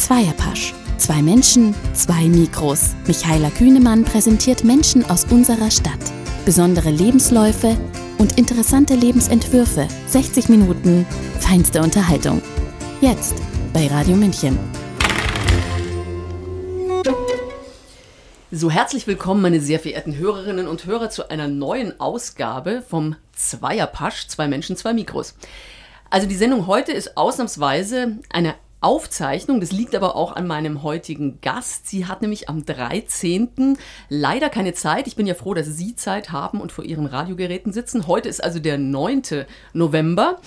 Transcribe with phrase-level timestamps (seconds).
[0.00, 0.72] Zweierpasch.
[0.96, 2.94] Zwei Menschen, zwei Mikros.
[3.06, 6.00] Michaela Kühnemann präsentiert Menschen aus unserer Stadt.
[6.46, 7.76] Besondere Lebensläufe
[8.16, 9.86] und interessante Lebensentwürfe.
[10.06, 11.06] 60 Minuten
[11.38, 12.40] feinste Unterhaltung.
[13.02, 13.34] Jetzt
[13.74, 14.58] bei Radio München.
[18.50, 24.28] So herzlich willkommen, meine sehr verehrten Hörerinnen und Hörer, zu einer neuen Ausgabe vom Zweierpasch,
[24.28, 25.34] zwei Menschen, zwei Mikros.
[26.08, 29.60] Also die Sendung heute ist ausnahmsweise eine Aufzeichnung.
[29.60, 31.88] Das liegt aber auch an meinem heutigen Gast.
[31.88, 33.76] Sie hat nämlich am 13.
[34.08, 35.06] leider keine Zeit.
[35.06, 38.06] Ich bin ja froh, dass Sie Zeit haben und vor Ihren Radiogeräten sitzen.
[38.06, 39.22] Heute ist also der 9.
[39.72, 40.40] November.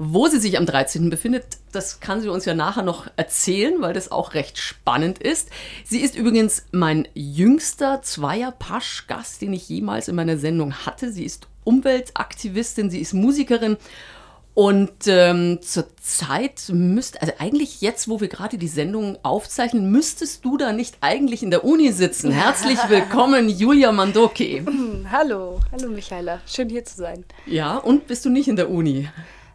[0.00, 1.10] Wo sie sich am 13.
[1.10, 5.50] befindet, das kann sie uns ja nachher noch erzählen, weil das auch recht spannend ist.
[5.84, 11.10] Sie ist übrigens mein jüngster Zweier-Pasch-Gast, den ich jemals in meiner Sendung hatte.
[11.10, 13.76] Sie ist Umweltaktivistin, sie ist Musikerin
[14.58, 20.56] und ähm, Zeit müsst, also eigentlich jetzt, wo wir gerade die Sendung aufzeichnen, müsstest du
[20.56, 22.32] da nicht eigentlich in der Uni sitzen.
[22.32, 24.64] Herzlich willkommen, Julia Mandoki.
[25.12, 27.24] Hallo, hallo Michaela, schön hier zu sein.
[27.46, 29.08] Ja, und bist du nicht in der Uni?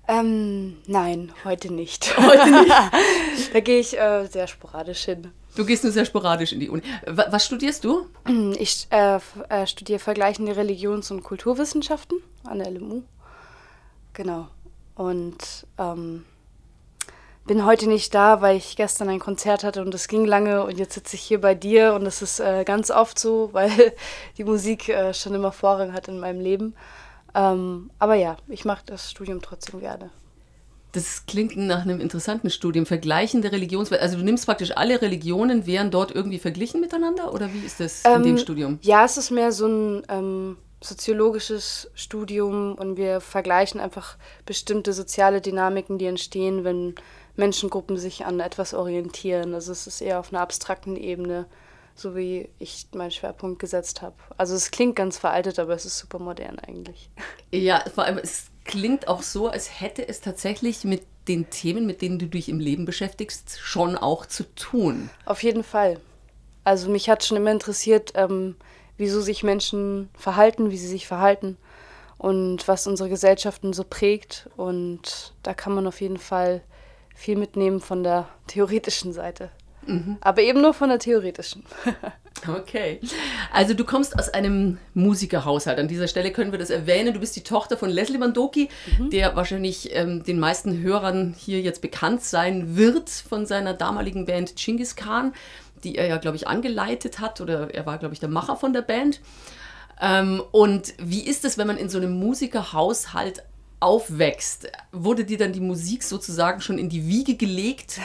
[0.08, 2.18] Ähm, nein, heute nicht.
[2.18, 2.74] Heute nicht?
[3.54, 5.32] da gehe ich äh, sehr sporadisch hin.
[5.58, 6.82] Du gehst nur sehr sporadisch in die Uni.
[7.06, 8.06] Was studierst du?
[8.58, 13.02] Ich äh, äh, studiere vergleichende Religions- und Kulturwissenschaften an der LMU.
[14.14, 14.48] Genau.
[14.96, 16.26] Und ähm,
[17.46, 20.78] bin heute nicht da, weil ich gestern ein Konzert hatte und es ging lange und
[20.78, 23.94] jetzt sitze ich hier bei dir und das ist äh, ganz oft so, weil
[24.38, 26.76] die Musik äh, schon immer Vorrang hat in meinem Leben.
[27.36, 30.12] Ähm, aber ja, ich mache das Studium trotzdem gerne.
[30.92, 32.86] Das klingt nach einem interessanten Studium.
[32.86, 34.00] Vergleichende Religionswelt.
[34.00, 37.34] Also du nimmst praktisch alle Religionen, werden dort irgendwie verglichen miteinander?
[37.34, 38.78] Oder wie ist das ähm, in dem Studium?
[38.84, 45.42] Ja, es ist mehr so ein ähm, soziologisches Studium und wir vergleichen einfach bestimmte soziale
[45.42, 46.96] Dynamiken, die entstehen, wenn
[47.36, 49.54] Menschengruppen sich an etwas orientieren.
[49.54, 51.46] Also es ist eher auf einer abstrakten Ebene,
[51.96, 54.16] so wie ich meinen Schwerpunkt gesetzt habe.
[54.38, 57.10] Also es klingt ganz veraltet, aber es ist super modern eigentlich.
[57.52, 62.02] Ja, vor allem es klingt auch so, als hätte es tatsächlich mit den Themen, mit
[62.02, 65.10] denen du dich im Leben beschäftigst, schon auch zu tun.
[65.26, 66.00] Auf jeden Fall.
[66.64, 68.56] Also mich hat schon immer interessiert, ähm,
[68.98, 71.58] wieso sich Menschen verhalten, wie sie sich verhalten
[72.18, 74.50] und was unsere Gesellschaften so prägt.
[74.56, 76.62] Und da kann man auf jeden Fall
[77.16, 79.52] viel mitnehmen von der theoretischen Seite.
[79.86, 80.18] Mhm.
[80.22, 81.66] Aber eben nur von der theoretischen.
[82.48, 83.02] okay.
[83.52, 85.78] Also du kommst aus einem Musikerhaushalt.
[85.78, 87.14] An dieser Stelle können wir das erwähnen.
[87.14, 89.10] Du bist die Tochter von Leslie Mandoki, mhm.
[89.10, 94.56] der wahrscheinlich ähm, den meisten Hörern hier jetzt bekannt sein wird von seiner damaligen Band
[94.56, 95.34] Genghis Khan
[95.84, 98.74] die er ja, glaube ich, angeleitet hat oder er war, glaube ich, der Macher von
[98.74, 99.22] der Band.
[100.02, 103.44] Ähm, und wie ist es, wenn man in so einem Musikerhaushalt
[103.80, 104.72] aufwächst?
[104.92, 108.00] Wurde dir dann die Musik sozusagen schon in die Wiege gelegt?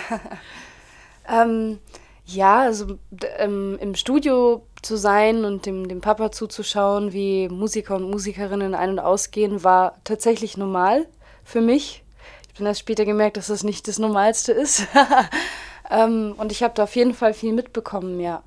[1.28, 1.78] ähm,
[2.26, 2.98] ja, also
[3.38, 8.90] ähm, im Studio zu sein und dem, dem Papa zuzuschauen, wie Musiker und Musikerinnen ein-
[8.90, 11.06] und ausgehen, war tatsächlich normal
[11.42, 12.04] für mich.
[12.48, 14.86] Ich dann erst später gemerkt, dass das nicht das Normalste ist.
[15.90, 18.42] Ähm, und ich habe da auf jeden Fall viel mitbekommen, ja.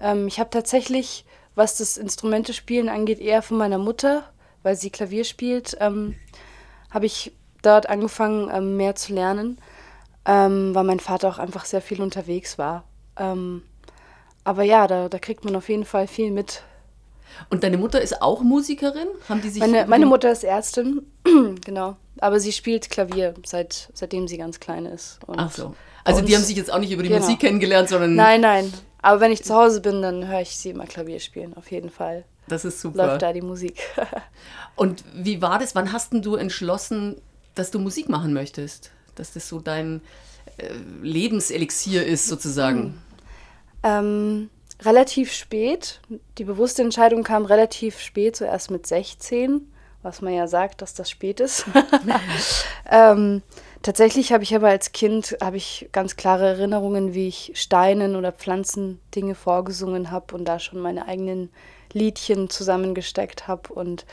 [0.00, 4.24] Ähm, ich habe tatsächlich, was das Instrumentespielen angeht, eher von meiner Mutter,
[4.62, 6.16] weil sie Klavier spielt, ähm,
[6.90, 7.32] habe ich
[7.62, 9.58] dort angefangen, ähm, mehr zu lernen,
[10.26, 12.84] ähm, weil mein Vater auch einfach sehr viel unterwegs war.
[13.16, 13.62] Ähm,
[14.44, 16.62] aber ja, da, da kriegt man auf jeden Fall viel mit.
[17.48, 19.08] Und deine Mutter ist auch Musikerin?
[19.28, 21.06] Haben die sich meine, meine Mutter ist Ärztin,
[21.64, 21.96] genau.
[22.18, 25.18] Aber sie spielt Klavier, seit, seitdem sie ganz klein ist.
[25.26, 25.74] Und Ach so.
[26.04, 27.20] Also die haben sich jetzt auch nicht über die genau.
[27.20, 28.14] Musik kennengelernt, sondern.
[28.14, 28.72] Nein, nein.
[29.00, 31.90] Aber wenn ich zu Hause bin, dann höre ich sie immer Klavier spielen, auf jeden
[31.90, 32.24] Fall.
[32.48, 33.06] Das ist super.
[33.06, 33.80] Läuft da die Musik.
[34.76, 35.74] Und wie war das?
[35.74, 37.16] Wann hast du entschlossen,
[37.54, 38.90] dass du Musik machen möchtest?
[39.14, 40.00] Dass das so dein
[40.56, 40.68] äh,
[41.02, 42.80] Lebenselixier ist, sozusagen?
[42.80, 42.94] Hm.
[43.84, 44.50] Ähm,
[44.82, 46.00] relativ spät.
[46.38, 51.10] Die bewusste Entscheidung kam relativ spät, zuerst mit 16, was man ja sagt, dass das
[51.10, 51.64] spät ist.
[52.90, 53.42] ähm,
[53.82, 58.30] Tatsächlich habe ich aber als Kind habe ich ganz klare Erinnerungen, wie ich Steinen oder
[58.30, 61.50] Pflanzen Dinge vorgesungen habe und da schon meine eigenen
[61.92, 63.72] Liedchen zusammengesteckt habe.
[63.72, 64.06] Und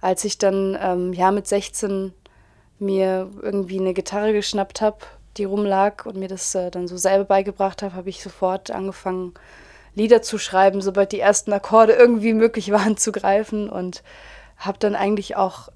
[0.00, 2.14] als ich dann ähm, ja mit 16
[2.78, 4.98] mir irgendwie eine Gitarre geschnappt habe,
[5.36, 9.34] die rumlag und mir das äh, dann so selber beigebracht habe, habe ich sofort angefangen,
[9.94, 14.02] Lieder zu schreiben, sobald die ersten Akkorde irgendwie möglich waren zu greifen und
[14.56, 15.68] habe dann eigentlich auch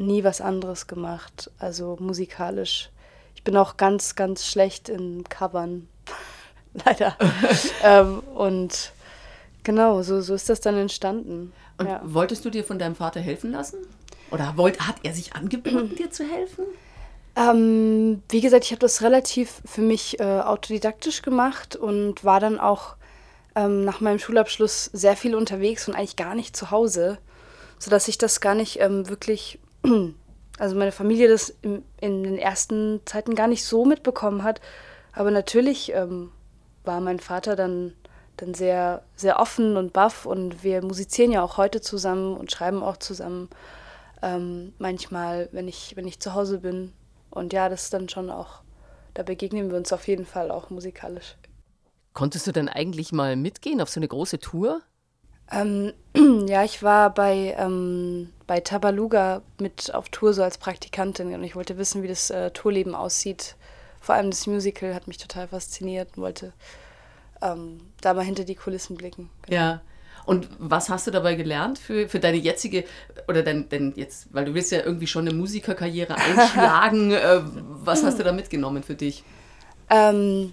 [0.00, 2.90] nie was anderes gemacht, also musikalisch.
[3.34, 5.88] Ich bin auch ganz, ganz schlecht in Covern,
[6.84, 7.16] leider.
[7.84, 8.92] ähm, und
[9.62, 11.52] genau, so, so ist das dann entstanden.
[11.78, 12.00] Und ja.
[12.04, 13.78] wolltest du dir von deinem Vater helfen lassen?
[14.30, 16.64] Oder wollt, hat er sich angeboten, dir zu helfen?
[17.36, 22.58] Ähm, wie gesagt, ich habe das relativ für mich äh, autodidaktisch gemacht und war dann
[22.58, 22.96] auch
[23.54, 27.18] ähm, nach meinem Schulabschluss sehr viel unterwegs und eigentlich gar nicht zu Hause,
[27.78, 29.58] sodass ich das gar nicht ähm, wirklich,
[30.58, 34.60] also meine Familie das in, in, den ersten Zeiten gar nicht so mitbekommen hat.
[35.12, 36.30] Aber natürlich ähm,
[36.84, 37.94] war mein Vater dann,
[38.36, 42.82] dann sehr, sehr offen und baff und wir musizieren ja auch heute zusammen und schreiben
[42.82, 43.48] auch zusammen.
[44.22, 46.92] Ähm, manchmal, wenn ich, wenn ich zu Hause bin.
[47.30, 48.60] Und ja, das ist dann schon auch,
[49.14, 51.36] da begegnen wir uns auf jeden Fall auch musikalisch.
[52.12, 54.82] Konntest du denn eigentlich mal mitgehen auf so eine große Tour?
[55.50, 55.92] Ähm,
[56.46, 61.56] ja, ich war bei, ähm, bei Tabaluga mit auf Tour so als Praktikantin und ich
[61.56, 63.56] wollte wissen, wie das äh, Tourleben aussieht.
[64.00, 66.52] Vor allem das Musical hat mich total fasziniert und wollte
[67.42, 69.30] ähm, da mal hinter die Kulissen blicken.
[69.42, 69.56] Genau.
[69.56, 69.80] Ja.
[70.26, 72.84] Und was hast du dabei gelernt für, für deine jetzige,
[73.26, 78.04] oder dein, denn jetzt, weil du willst ja irgendwie schon eine Musikerkarriere einschlagen, äh, was
[78.04, 79.24] hast du da mitgenommen für dich?
[79.88, 80.52] Ähm,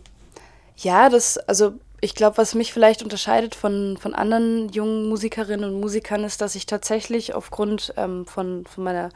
[0.77, 5.79] ja, das, also ich glaube, was mich vielleicht unterscheidet von, von anderen jungen Musikerinnen und
[5.79, 9.09] Musikern, ist, dass ich tatsächlich aufgrund ähm, von, von meiner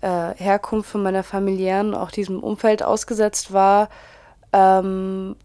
[0.00, 3.88] äh, Herkunft, von meiner familiären, auch diesem Umfeld ausgesetzt war
[4.52, 5.36] ähm,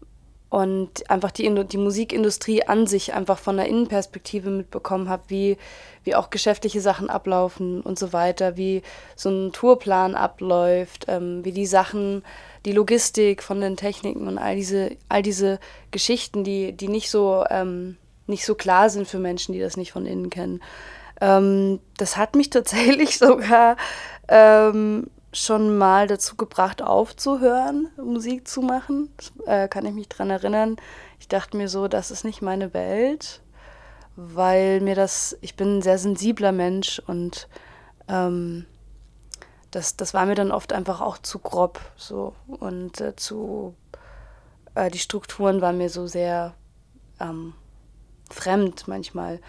[0.48, 5.58] und einfach die, die Musikindustrie an sich einfach von der Innenperspektive mitbekommen habe, wie,
[6.02, 8.82] wie auch geschäftliche Sachen ablaufen und so weiter, wie
[9.14, 12.24] so ein Tourplan abläuft, ähm, wie die Sachen
[12.66, 15.60] die Logistik von den Techniken und all diese, all diese
[15.92, 17.96] Geschichten, die, die nicht so, ähm,
[18.26, 20.60] nicht so klar sind für Menschen, die das nicht von innen kennen.
[21.20, 23.76] Ähm, das hat mich tatsächlich sogar
[24.28, 29.10] ähm, schon mal dazu gebracht, aufzuhören, Musik zu machen.
[29.16, 30.76] Das, äh, kann ich mich dran erinnern.
[31.20, 33.42] Ich dachte mir so, das ist nicht meine Welt,
[34.16, 37.48] weil mir das, ich bin ein sehr sensibler Mensch und
[38.08, 38.66] ähm,
[39.70, 43.74] das, das war mir dann oft einfach auch zu grob so und äh, zu
[44.74, 46.54] äh, die Strukturen waren mir so sehr
[47.20, 47.54] ähm,
[48.30, 49.40] fremd manchmal.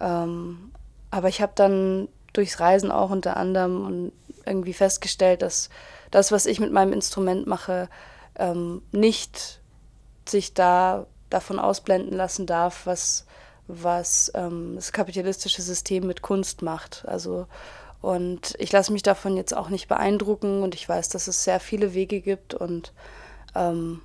[0.00, 0.72] Ähm,
[1.10, 4.12] aber ich habe dann durchs Reisen auch unter anderem und
[4.46, 5.68] irgendwie festgestellt, dass
[6.10, 7.88] das, was ich mit meinem Instrument mache,
[8.36, 9.60] ähm, nicht
[10.28, 13.26] sich da davon ausblenden lassen darf, was,
[13.66, 17.04] was ähm, das kapitalistische System mit Kunst macht.
[17.06, 17.46] Also
[18.02, 21.60] und ich lasse mich davon jetzt auch nicht beeindrucken und ich weiß, dass es sehr
[21.60, 22.92] viele Wege gibt und
[23.54, 24.02] ähm,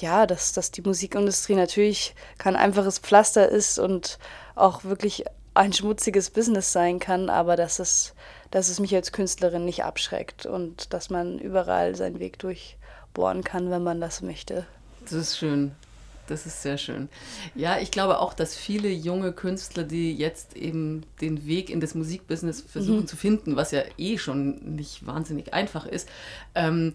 [0.00, 4.18] ja, dass, dass die Musikindustrie natürlich kein einfaches Pflaster ist und
[4.56, 5.24] auch wirklich
[5.54, 8.14] ein schmutziges Business sein kann, aber dass es,
[8.50, 13.70] dass es mich als Künstlerin nicht abschreckt und dass man überall seinen Weg durchbohren kann,
[13.70, 14.66] wenn man das möchte.
[15.02, 15.76] Das ist schön.
[16.26, 17.08] Das ist sehr schön.
[17.54, 21.94] Ja, ich glaube auch, dass viele junge Künstler, die jetzt eben den Weg in das
[21.94, 23.06] Musikbusiness versuchen mhm.
[23.06, 26.08] zu finden, was ja eh schon nicht wahnsinnig einfach ist,
[26.54, 26.94] ähm,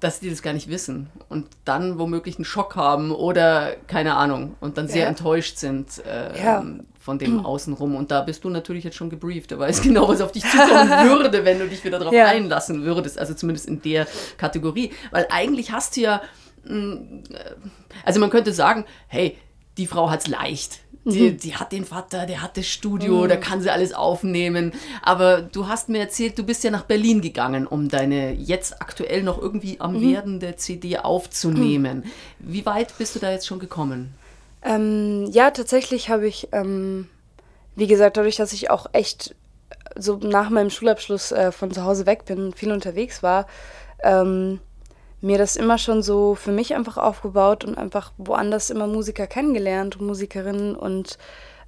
[0.00, 4.54] dass die das gar nicht wissen und dann womöglich einen Schock haben oder keine Ahnung
[4.60, 5.08] und dann sehr ja.
[5.08, 6.62] enttäuscht sind äh, ja.
[7.00, 7.96] von dem Außenrum.
[7.96, 9.50] Und da bist du natürlich jetzt schon gebrieft.
[9.50, 12.26] Du weißt genau, was auf dich zukommen würde, wenn du dich wieder darauf ja.
[12.26, 13.18] einlassen würdest.
[13.18, 14.06] Also zumindest in der
[14.36, 14.92] Kategorie.
[15.10, 16.20] Weil eigentlich hast du ja
[18.04, 19.36] also man könnte sagen, hey,
[19.76, 20.80] die Frau hat es leicht.
[21.04, 21.38] Die, mhm.
[21.38, 23.28] die, hat den Vater, der hat das Studio, mhm.
[23.28, 24.72] da kann sie alles aufnehmen.
[25.02, 29.22] Aber du hast mir erzählt, du bist ja nach Berlin gegangen, um deine jetzt aktuell
[29.22, 30.12] noch irgendwie am mhm.
[30.12, 32.04] werdende CD aufzunehmen.
[32.38, 34.14] Wie weit bist du da jetzt schon gekommen?
[34.62, 37.08] Ähm, ja, tatsächlich habe ich, ähm,
[37.76, 39.34] wie gesagt, dadurch, dass ich auch echt
[39.96, 43.46] so nach meinem Schulabschluss äh, von zu Hause weg bin, viel unterwegs war,
[44.02, 44.60] ähm,
[45.24, 49.96] mir das immer schon so für mich einfach aufgebaut und einfach woanders immer Musiker kennengelernt
[49.96, 51.16] und Musikerinnen und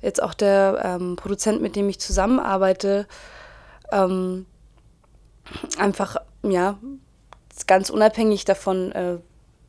[0.02, 3.06] jetzt auch der ähm, Produzent, mit dem ich zusammenarbeite,
[3.90, 4.44] ähm,
[5.78, 6.78] einfach, ja,
[7.66, 9.16] ganz unabhängig davon, äh,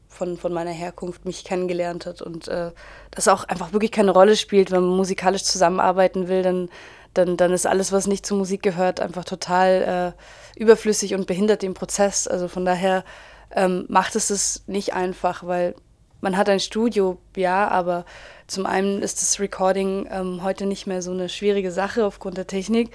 [0.09, 2.71] von, von meiner Herkunft mich kennengelernt hat und äh,
[3.11, 6.69] das auch einfach wirklich keine Rolle spielt, wenn man musikalisch zusammenarbeiten will, dann,
[7.13, 10.13] dann, dann ist alles, was nicht zur Musik gehört, einfach total
[10.57, 12.27] äh, überflüssig und behindert den Prozess.
[12.27, 13.05] Also von daher
[13.51, 15.75] ähm, macht es es nicht einfach, weil
[16.21, 18.05] man hat ein Studio, ja, aber
[18.47, 22.47] zum einen ist das Recording ähm, heute nicht mehr so eine schwierige Sache aufgrund der
[22.47, 22.91] Technik.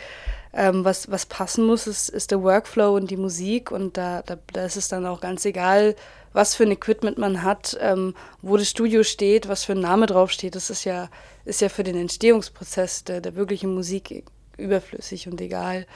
[0.55, 4.37] Ähm, was, was passen muss, ist, ist der Workflow und die Musik und da, da,
[4.53, 5.95] da ist es dann auch ganz egal,
[6.33, 10.07] was für ein Equipment man hat, ähm, wo das Studio steht, was für ein Name
[10.07, 10.55] draufsteht.
[10.55, 11.09] Das ist ja,
[11.45, 14.25] ist ja für den Entstehungsprozess der, der wirklichen Musik
[14.57, 15.87] überflüssig und egal.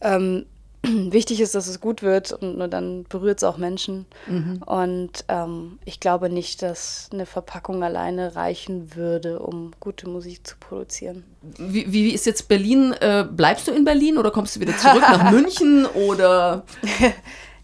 [0.00, 0.46] Ähm,
[1.10, 4.06] wichtig ist, dass es gut wird und nur dann berührt es auch Menschen.
[4.26, 4.62] Mhm.
[4.64, 10.56] Und ähm, ich glaube nicht, dass eine Verpackung alleine reichen würde, um gute Musik zu
[10.58, 11.24] produzieren.
[11.58, 12.94] Wie, wie ist jetzt Berlin?
[13.00, 16.64] Äh, bleibst du in Berlin oder kommst du wieder zurück nach München oder?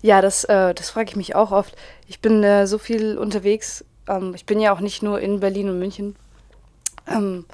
[0.02, 1.76] Ja, das, äh, das frage ich mich auch oft.
[2.08, 3.84] Ich bin äh, so viel unterwegs.
[4.08, 6.16] Ähm, ich bin ja auch nicht nur in Berlin und München.
[7.06, 7.46] Ähm,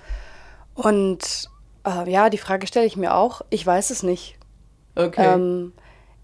[0.75, 1.51] und
[1.87, 3.43] äh, ja, die Frage stelle ich mir auch.
[3.51, 4.38] Ich weiß es nicht.
[4.99, 5.35] Okay.
[5.35, 5.73] Ähm,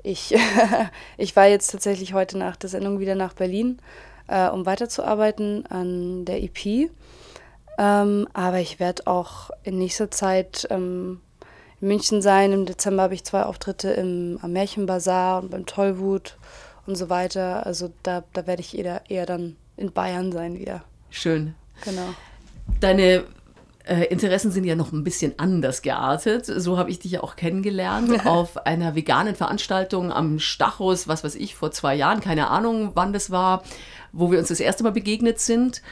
[0.02, 0.34] ich,
[1.16, 3.78] ich war jetzt tatsächlich heute nach der Sendung wieder nach Berlin,
[4.26, 6.90] äh, um weiterzuarbeiten an der EP.
[7.78, 11.20] Ähm, aber ich werde auch in nächster Zeit ähm,
[11.80, 12.52] in München sein.
[12.52, 16.36] Im Dezember habe ich zwei Auftritte im, am Märchenbazar und beim Tollwut
[16.86, 17.64] und so weiter.
[17.66, 20.84] Also da, da werde ich eher, eher dann in Bayern sein wieder.
[21.10, 21.54] Schön.
[21.84, 22.14] Genau.
[22.80, 23.24] Deine
[23.84, 26.46] äh, Interessen sind ja noch ein bisschen anders geartet.
[26.46, 31.34] So habe ich dich ja auch kennengelernt auf einer veganen Veranstaltung am Stachus, was weiß
[31.34, 33.62] ich, vor zwei Jahren, keine Ahnung, wann das war,
[34.12, 35.82] wo wir uns das erste Mal begegnet sind.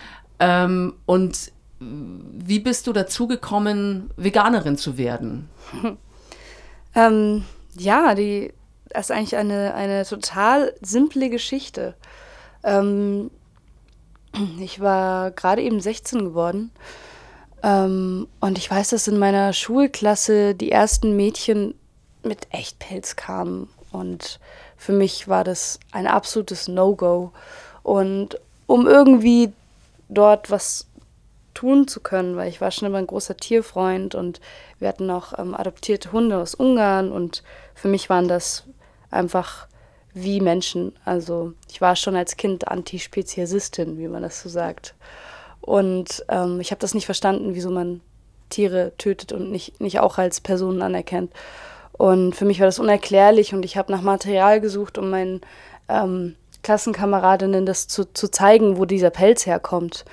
[0.40, 5.48] Ähm, und wie bist du dazu gekommen, Veganerin zu werden?
[6.94, 7.44] ähm,
[7.76, 8.52] ja, die
[8.92, 11.94] das ist eigentlich eine, eine total simple Geschichte.
[12.62, 13.30] Ähm,
[14.60, 16.70] ich war gerade eben 16 geworden
[17.62, 21.74] ähm, und ich weiß, dass in meiner Schulklasse die ersten Mädchen
[22.22, 24.40] mit Echtpelz kamen und
[24.82, 27.30] für mich war das ein absolutes No-Go.
[27.84, 29.52] Und um irgendwie
[30.08, 30.86] dort was
[31.54, 34.40] tun zu können, weil ich war schon immer ein großer Tierfreund und
[34.78, 37.42] wir hatten noch ähm, adoptierte Hunde aus Ungarn und
[37.74, 38.64] für mich waren das
[39.10, 39.68] einfach
[40.14, 40.96] wie Menschen.
[41.04, 44.94] Also ich war schon als Kind Antispeziesistin, wie man das so sagt.
[45.62, 48.02] Und ähm, ich habe das nicht verstanden, wieso man
[48.50, 51.32] Tiere tötet und nicht, nicht auch als Personen anerkennt.
[51.92, 55.40] Und für mich war das unerklärlich und ich habe nach Material gesucht, um meinen
[55.88, 60.04] ähm, Klassenkameradinnen das zu, zu zeigen, wo dieser Pelz herkommt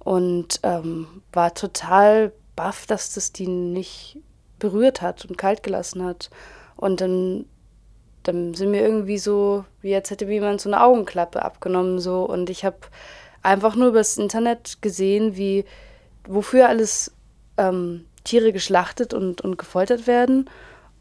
[0.00, 4.18] und ähm, war total baff, dass das die nicht
[4.58, 6.30] berührt hat und kalt gelassen hat.
[6.76, 7.46] Und dann,
[8.22, 12.50] dann sind mir irgendwie so, wie als hätte jemand so eine Augenklappe abgenommen so und
[12.50, 12.78] ich habe
[13.44, 15.64] einfach nur übers Internet gesehen, wie
[16.26, 17.12] wofür alles
[17.58, 20.50] ähm, Tiere geschlachtet und, und gefoltert werden.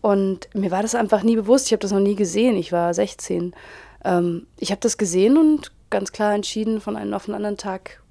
[0.01, 1.67] Und mir war das einfach nie bewusst.
[1.67, 2.57] Ich habe das noch nie gesehen.
[2.57, 3.55] Ich war 16.
[4.03, 8.03] Ähm, ich habe das gesehen und ganz klar entschieden, von einem auf den anderen Tag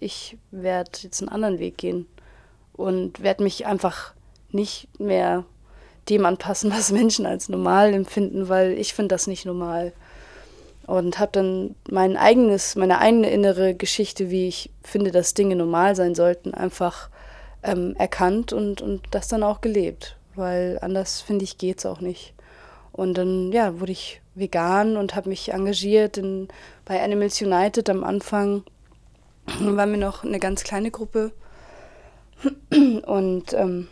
[0.00, 2.06] ich werde jetzt einen anderen Weg gehen
[2.72, 4.14] und werde mich einfach
[4.50, 5.44] nicht mehr
[6.08, 9.92] dem anpassen, was Menschen als normal empfinden, weil ich finde das nicht normal.
[10.88, 15.94] Und habe dann mein eigenes, meine eigene innere Geschichte, wie ich finde, dass Dinge normal
[15.94, 17.10] sein sollten, einfach
[17.62, 20.16] ähm, erkannt und, und das dann auch gelebt.
[20.34, 22.32] Weil anders, finde ich, geht es auch nicht.
[22.90, 26.48] Und dann ja, wurde ich vegan und habe mich engagiert in,
[26.86, 28.64] bei Animals United am Anfang
[29.60, 31.32] waren wir noch eine ganz kleine Gruppe.
[32.70, 33.88] Und ähm,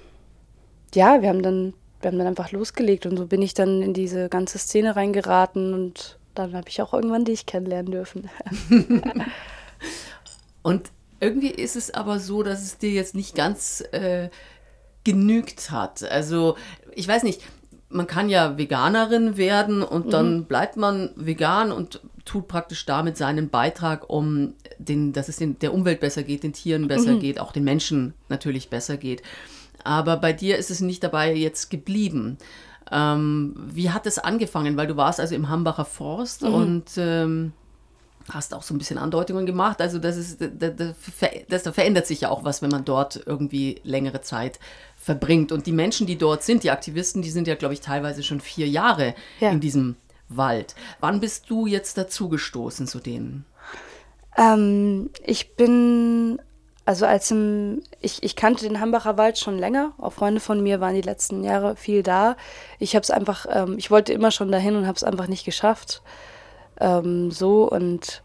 [0.95, 3.93] ja, wir haben, dann, wir haben dann einfach losgelegt und so bin ich dann in
[3.93, 8.29] diese ganze Szene reingeraten und dann habe ich auch irgendwann dich kennenlernen dürfen.
[10.63, 10.91] und
[11.21, 14.29] irgendwie ist es aber so, dass es dir jetzt nicht ganz äh,
[15.05, 16.03] genügt hat.
[16.03, 16.57] Also
[16.95, 17.43] ich weiß nicht,
[17.89, 20.45] man kann ja Veganerin werden und dann mhm.
[20.45, 25.73] bleibt man vegan und tut praktisch damit seinen Beitrag, um den, dass es den, der
[25.73, 27.21] Umwelt besser geht, den Tieren besser mhm.
[27.21, 29.23] geht, auch den Menschen natürlich besser geht.
[29.85, 32.39] Aber bei dir ist es nicht dabei jetzt geblieben.
[32.91, 34.77] Ähm, wie hat es angefangen?
[34.77, 36.55] Weil du warst also im Hambacher Forst mhm.
[36.55, 37.53] und ähm,
[38.31, 39.81] hast auch so ein bisschen Andeutungen gemacht.
[39.81, 43.81] Also das ist, das, das, das verändert sich ja auch was, wenn man dort irgendwie
[43.85, 44.59] längere Zeit
[44.97, 45.53] verbringt.
[45.53, 48.41] Und die Menschen, die dort sind, die Aktivisten, die sind ja, glaube ich, teilweise schon
[48.41, 49.51] vier Jahre ja.
[49.51, 49.97] in diesem
[50.29, 50.75] Wald.
[51.01, 53.45] Wann bist du jetzt dazugestoßen zu denen?
[54.37, 56.41] Ähm, ich bin,
[56.87, 59.93] also als im, ich, ich kannte den Hambacher Wald schon länger.
[59.99, 62.37] Auch Freunde von mir waren die letzten Jahre viel da.
[62.79, 65.45] Ich habe es einfach, ähm, ich wollte immer schon dahin und habe es einfach nicht
[65.45, 66.01] geschafft.
[66.81, 68.23] Ähm, so und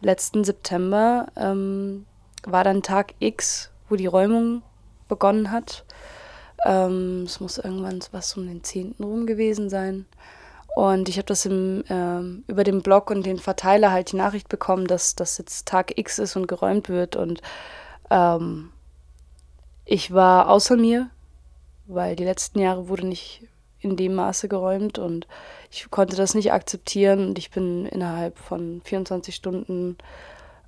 [0.00, 2.04] letzten September ähm,
[2.44, 4.62] war dann Tag X, wo die Räumung
[5.08, 5.84] begonnen hat.
[6.66, 8.96] Ähm, es muss irgendwann was um den 10.
[9.00, 10.06] rum gewesen sein.
[10.74, 14.48] Und ich habe das im, ähm, über den Blog und den Verteiler halt die Nachricht
[14.48, 17.14] bekommen, dass das jetzt Tag X ist und geräumt wird.
[17.14, 17.40] Und
[18.14, 18.70] ähm,
[19.84, 21.10] ich war außer mir,
[21.86, 23.42] weil die letzten Jahre wurde nicht
[23.80, 25.26] in dem Maße geräumt und
[25.70, 29.98] ich konnte das nicht akzeptieren und ich bin innerhalb von 24 Stunden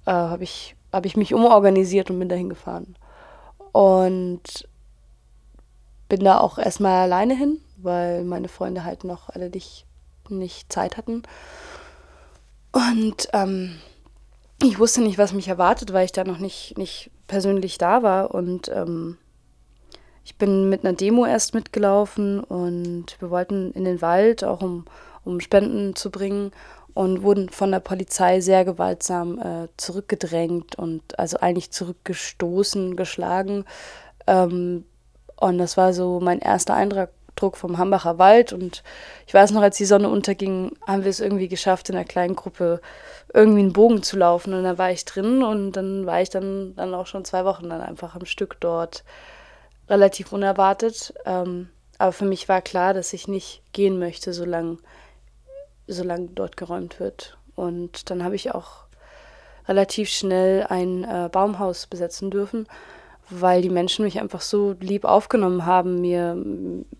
[0.04, 2.96] äh, habe ich, hab ich mich umorganisiert und bin dahin gefahren.
[3.72, 4.68] Und
[6.08, 9.50] bin da auch erstmal alleine hin, weil meine Freunde halt noch alle
[10.28, 11.22] nicht Zeit hatten.
[12.72, 13.78] Und ähm,
[14.62, 18.34] ich wusste nicht, was mich erwartet, weil ich da noch nicht, nicht persönlich da war.
[18.34, 19.18] Und ähm,
[20.24, 24.84] ich bin mit einer Demo erst mitgelaufen und wir wollten in den Wald, auch um,
[25.24, 26.52] um Spenden zu bringen
[26.94, 33.66] und wurden von der Polizei sehr gewaltsam äh, zurückgedrängt und also eigentlich zurückgestoßen, geschlagen.
[34.26, 34.84] Ähm,
[35.38, 37.10] und das war so mein erster Eindruck
[37.56, 38.54] vom Hambacher Wald.
[38.54, 38.82] Und
[39.26, 42.34] ich weiß noch, als die Sonne unterging, haben wir es irgendwie geschafft, in einer kleinen
[42.34, 42.80] Gruppe
[43.36, 44.54] irgendwie einen Bogen zu laufen.
[44.54, 47.68] Und da war ich drin und dann war ich dann, dann auch schon zwei Wochen
[47.68, 49.04] dann einfach am Stück dort.
[49.88, 51.14] Relativ unerwartet.
[51.24, 54.78] Ähm, aber für mich war klar, dass ich nicht gehen möchte, solange
[55.86, 57.36] solange dort geräumt wird.
[57.54, 58.86] Und dann habe ich auch
[59.68, 62.66] relativ schnell ein äh, Baumhaus besetzen dürfen,
[63.30, 66.36] weil die Menschen mich einfach so lieb aufgenommen haben, mir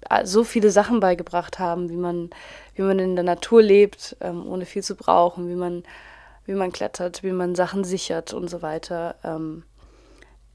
[0.08, 2.30] äh, so viele Sachen beigebracht haben, wie man,
[2.74, 5.84] wie man in der Natur lebt, ähm, ohne viel zu brauchen, wie man,
[6.46, 9.16] wie man klettert, wie man Sachen sichert und so weiter.
[9.22, 9.64] Ähm,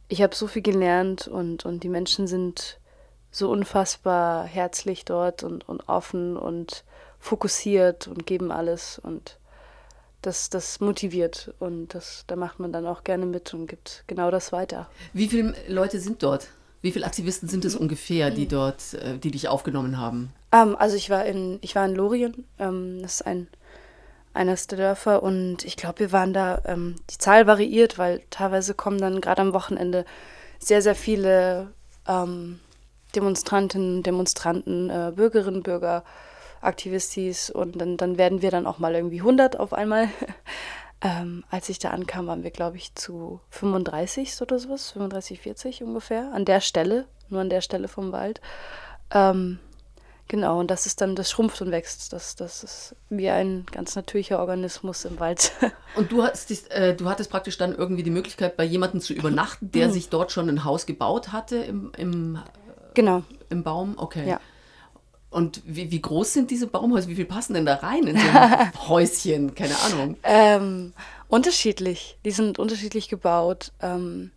[0.08, 2.80] ich habe so viel gelernt und, und die Menschen sind
[3.32, 6.84] so unfassbar herzlich dort und, und offen und
[7.20, 9.38] fokussiert und geben alles und
[10.22, 14.32] das, das motiviert und das, da macht man dann auch gerne mit und gibt genau
[14.32, 14.90] das weiter.
[15.14, 16.50] Wie viele Leute sind dort?
[16.82, 20.34] Wie viele Aktivisten sind es ungefähr, die dort, äh, die dich aufgenommen haben?
[20.52, 23.48] Um, ähm, also ich war in, ich war in Lorien, ähm, das ist ein
[24.34, 28.74] eines der Dörfer und ich glaube, wir waren da, ähm, die Zahl variiert, weil teilweise
[28.74, 30.06] kommen dann gerade am Wochenende
[30.60, 31.74] sehr, sehr viele
[32.08, 32.60] ähm,
[33.16, 36.04] Demonstrantinnen, Demonstranten, äh, Bürgerinnen, Bürger
[36.62, 40.10] Aktivistis und dann, dann werden wir dann auch mal irgendwie 100 auf einmal.
[41.02, 45.84] ähm, als ich da ankam, waren wir, glaube ich, zu 35 oder sowas, 35, 40
[45.84, 48.40] ungefähr, an der Stelle, nur an der Stelle vom Wald.
[49.12, 49.60] Ähm,
[50.32, 52.14] genau, und das ist dann, das schrumpft und wächst.
[52.14, 55.52] Das, das ist wie ein ganz natürlicher Organismus im Wald.
[55.96, 59.14] und du, hast dich, äh, du hattest praktisch dann irgendwie die Möglichkeit, bei jemandem zu
[59.14, 59.92] übernachten, der mhm.
[59.92, 62.40] sich dort schon ein Haus gebaut hatte im, im,
[62.94, 63.24] genau.
[63.50, 63.96] im Baum?
[63.98, 64.28] Okay.
[64.28, 64.40] Ja.
[65.30, 67.10] Und wie, wie groß sind diese Baumhäuser?
[67.10, 69.54] Wie viel passen denn da rein in so ein Häuschen?
[69.54, 70.18] Keine Ahnung.
[70.24, 70.94] Ähm,
[71.28, 72.18] unterschiedlich.
[72.26, 73.74] Die sind unterschiedlich gebaut.
[73.82, 74.32] Ähm,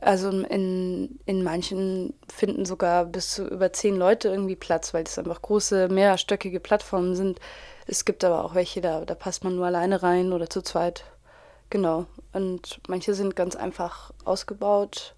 [0.00, 5.18] also in, in manchen finden sogar bis zu über zehn Leute irgendwie Platz, weil das
[5.18, 7.38] einfach große, mehrstöckige Plattformen sind.
[7.86, 11.04] Es gibt aber auch welche, da, da passt man nur alleine rein oder zu zweit.
[11.68, 12.06] Genau.
[12.32, 15.14] Und manche sind ganz einfach ausgebaut.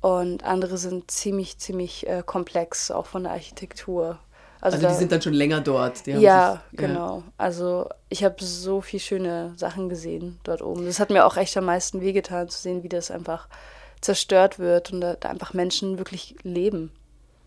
[0.00, 4.18] Und andere sind ziemlich, ziemlich äh, komplex, auch von der Architektur.
[4.60, 6.06] Also, also da, die sind dann schon länger dort.
[6.06, 7.18] ja, sich, genau.
[7.18, 7.22] Ja.
[7.38, 10.84] Also ich habe so viele schöne Sachen gesehen dort oben.
[10.86, 13.48] Das hat mir auch echt am meisten wehgetan, zu sehen, wie das einfach
[14.00, 16.90] zerstört wird und da, da einfach Menschen wirklich leben.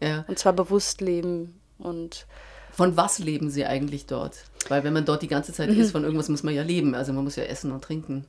[0.01, 0.25] Ja.
[0.27, 2.27] Und zwar bewusst leben und
[2.73, 4.45] von was leben Sie eigentlich dort?
[4.67, 5.79] Weil wenn man dort die ganze Zeit mhm.
[5.79, 6.95] ist, von irgendwas muss man ja leben.
[6.95, 8.25] Also man muss ja essen und trinken.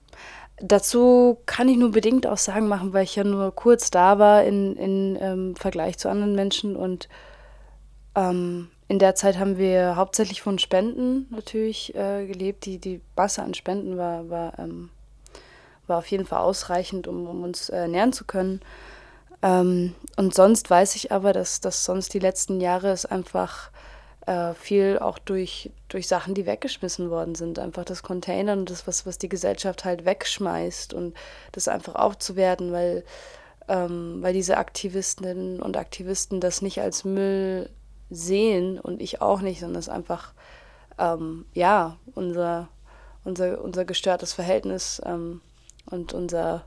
[0.58, 4.76] Dazu kann ich nur bedingt Aussagen machen, weil ich ja nur kurz da war in,
[4.76, 6.76] in ähm, Vergleich zu anderen Menschen.
[6.76, 7.08] Und
[8.14, 12.66] ähm, in der Zeit haben wir hauptsächlich von Spenden natürlich äh, gelebt.
[12.66, 14.90] Die, die Masse an Spenden war, war, ähm,
[15.87, 18.61] war auf jeden Fall ausreichend, um, um uns äh, ernähren zu können.
[19.42, 23.70] Ähm, und sonst weiß ich aber, dass, dass sonst die letzten Jahre es einfach
[24.27, 27.59] äh, viel auch durch, durch Sachen, die weggeschmissen worden sind.
[27.59, 31.14] Einfach das Containern und das, was, was die Gesellschaft halt wegschmeißt und
[31.53, 33.05] das einfach aufzuwerten, weil,
[33.68, 37.68] ähm, weil diese Aktivistinnen und Aktivisten das nicht als Müll
[38.11, 40.33] sehen und ich auch nicht, sondern es einfach,
[40.99, 42.68] ähm, ja, unser,
[43.25, 45.42] unser, unser gestörtes Verhältnis ähm,
[45.87, 46.64] und unser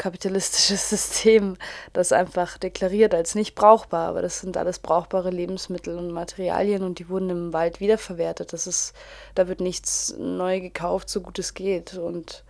[0.00, 1.56] kapitalistisches System
[1.92, 6.98] das einfach deklariert als nicht brauchbar, aber das sind alles brauchbare Lebensmittel und Materialien und
[6.98, 8.52] die wurden im Wald wiederverwertet.
[8.52, 8.94] Das ist,
[9.34, 11.94] da wird nichts neu gekauft, so gut es geht.
[11.94, 12.44] Und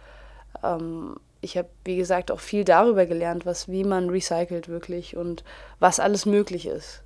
[0.63, 5.43] ähm, ich habe, wie gesagt, auch viel darüber gelernt, was, wie man recycelt wirklich und
[5.81, 7.03] was alles möglich ist.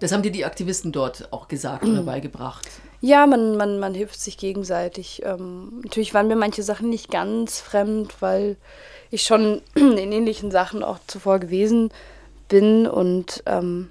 [0.00, 2.66] Das haben dir die Aktivisten dort auch gesagt oder beigebracht?
[3.06, 5.22] Ja, man, man, man hilft sich gegenseitig.
[5.24, 8.56] Ähm, natürlich waren mir manche Sachen nicht ganz fremd, weil
[9.12, 11.92] ich schon in ähnlichen Sachen auch zuvor gewesen
[12.48, 12.88] bin.
[12.88, 13.90] Und ähm,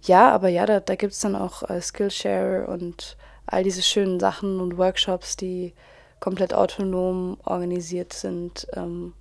[0.00, 4.18] ja, aber ja, da, da gibt es dann auch äh, Skillshare und all diese schönen
[4.18, 5.74] Sachen und Workshops, die
[6.18, 9.12] komplett autonom organisiert sind, ähm,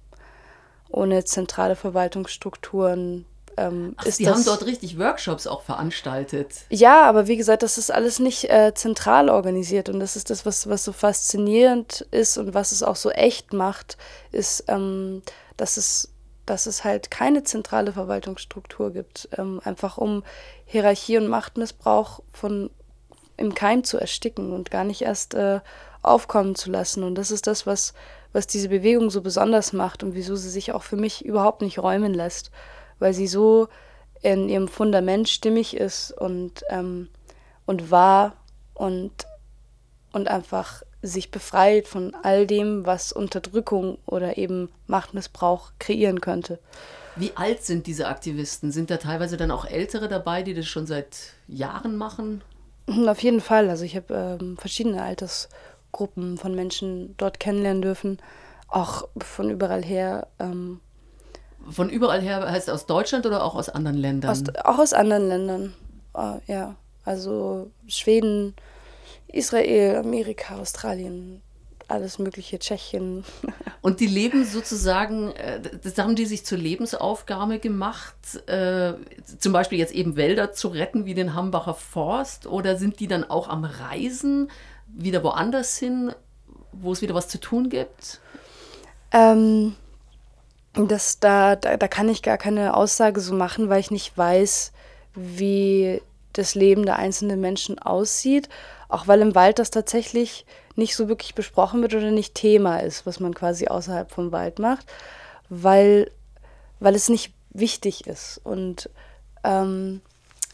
[0.87, 3.25] ohne zentrale Verwaltungsstrukturen,
[3.57, 6.53] ähm, Ach, die haben dort richtig Workshops auch veranstaltet.
[6.69, 10.45] Ja, aber wie gesagt, das ist alles nicht äh, zentral organisiert und das ist das,
[10.45, 13.97] was, was so faszinierend ist und was es auch so echt macht,
[14.31, 15.21] ist, ähm,
[15.57, 16.09] dass, es,
[16.45, 20.23] dass es halt keine zentrale Verwaltungsstruktur gibt, ähm, einfach um
[20.65, 22.69] Hierarchie und Machtmissbrauch von
[23.35, 25.59] im Keim zu ersticken und gar nicht erst äh,
[26.01, 27.03] aufkommen zu lassen.
[27.03, 27.93] Und das ist das, was,
[28.31, 31.79] was diese Bewegung so besonders macht und wieso sie sich auch für mich überhaupt nicht
[31.79, 32.51] räumen lässt
[33.03, 33.67] weil sie so
[34.21, 37.09] in ihrem Fundament stimmig ist und, ähm,
[37.65, 38.37] und wahr
[38.73, 39.11] und,
[40.13, 46.59] und einfach sich befreit von all dem, was Unterdrückung oder eben Machtmissbrauch kreieren könnte.
[47.17, 48.71] Wie alt sind diese Aktivisten?
[48.71, 52.41] Sind da teilweise dann auch Ältere dabei, die das schon seit Jahren machen?
[53.05, 53.69] Auf jeden Fall.
[53.69, 58.19] Also ich habe ähm, verschiedene Altersgruppen von Menschen dort kennenlernen dürfen,
[58.69, 60.27] auch von überall her.
[60.39, 60.79] Ähm,
[61.69, 64.31] von überall her heißt aus Deutschland oder auch aus anderen Ländern?
[64.31, 65.73] Aus, auch aus anderen Ländern,
[66.15, 66.75] uh, ja.
[67.05, 68.55] Also Schweden,
[69.27, 71.41] Israel, Amerika, Australien,
[71.87, 73.25] alles mögliche, Tschechien.
[73.81, 78.15] Und die leben sozusagen, äh, das haben die sich zur Lebensaufgabe gemacht,
[78.47, 78.93] äh,
[79.39, 83.23] zum Beispiel jetzt eben Wälder zu retten wie den Hambacher Forst oder sind die dann
[83.25, 84.49] auch am Reisen
[84.87, 86.13] wieder woanders hin,
[86.71, 88.21] wo es wieder was zu tun gibt?
[89.11, 89.75] Ähm,
[90.73, 94.71] das, da, da, da kann ich gar keine Aussage so machen, weil ich nicht weiß,
[95.13, 96.01] wie
[96.33, 98.49] das Leben der einzelnen Menschen aussieht.
[98.89, 103.05] Auch weil im Wald das tatsächlich nicht so wirklich besprochen wird oder nicht Thema ist,
[103.05, 104.87] was man quasi außerhalb vom Wald macht,
[105.49, 106.09] weil,
[106.79, 108.41] weil es nicht wichtig ist.
[108.43, 108.89] Und
[109.43, 110.01] ähm,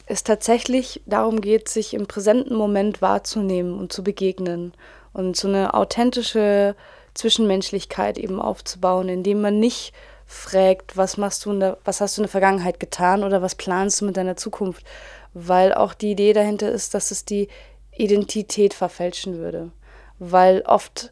[0.05, 4.73] es tatsächlich darum geht, sich im präsenten Moment wahrzunehmen und zu begegnen
[5.13, 6.75] und so eine authentische
[7.19, 9.93] Zwischenmenschlichkeit eben aufzubauen, indem man nicht
[10.25, 14.01] fragt, was machst du, der, was hast du in der Vergangenheit getan oder was planst
[14.01, 14.85] du mit deiner Zukunft,
[15.33, 17.49] weil auch die Idee dahinter ist, dass es die
[17.91, 19.71] Identität verfälschen würde,
[20.19, 21.11] weil oft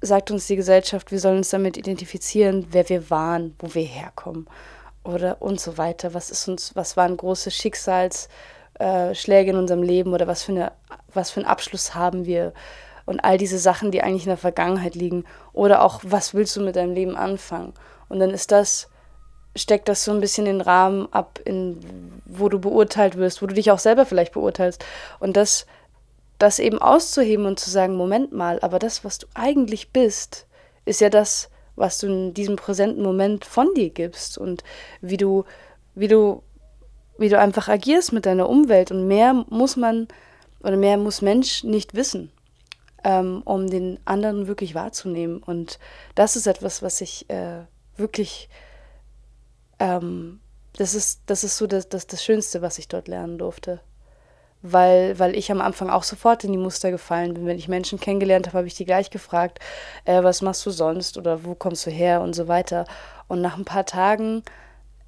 [0.00, 4.48] sagt uns die Gesellschaft, wir sollen uns damit identifizieren, wer wir waren, wo wir herkommen
[5.04, 6.12] oder und so weiter.
[6.12, 10.72] Was ist uns, was waren große Schicksalsschläge in unserem Leben oder was für eine,
[11.14, 12.52] was für einen Abschluss haben wir
[13.06, 16.60] und all diese Sachen, die eigentlich in der Vergangenheit liegen oder auch was willst du
[16.60, 17.74] mit deinem Leben anfangen?
[18.08, 18.88] Und dann ist das
[19.56, 21.78] steckt das so ein bisschen den Rahmen ab, in,
[22.24, 24.84] wo du beurteilt wirst, wo du dich auch selber vielleicht beurteilst.
[25.20, 25.66] Und das,
[26.38, 30.46] das eben auszuheben und zu sagen, Moment mal, aber das, was du eigentlich bist,
[30.84, 34.62] ist ja das, was du in diesem präsenten Moment von dir gibst und
[35.00, 35.44] wie du,
[35.94, 36.42] wie du,
[37.18, 38.90] wie du einfach agierst mit deiner Umwelt.
[38.90, 40.08] Und mehr muss man
[40.62, 42.30] oder mehr muss Mensch nicht wissen,
[43.04, 45.42] ähm, um den anderen wirklich wahrzunehmen.
[45.42, 45.78] Und
[46.14, 47.62] das ist etwas, was ich äh,
[47.96, 48.48] wirklich
[49.78, 50.40] ähm,
[50.76, 53.80] das, ist, das ist so das, das, das Schönste, was ich dort lernen durfte.
[54.64, 57.46] Weil, weil ich am Anfang auch sofort in die Muster gefallen bin.
[57.46, 59.58] Wenn ich Menschen kennengelernt habe, habe ich die gleich gefragt,
[60.04, 62.84] äh, was machst du sonst oder wo kommst du her und so weiter.
[63.26, 64.44] Und nach ein paar Tagen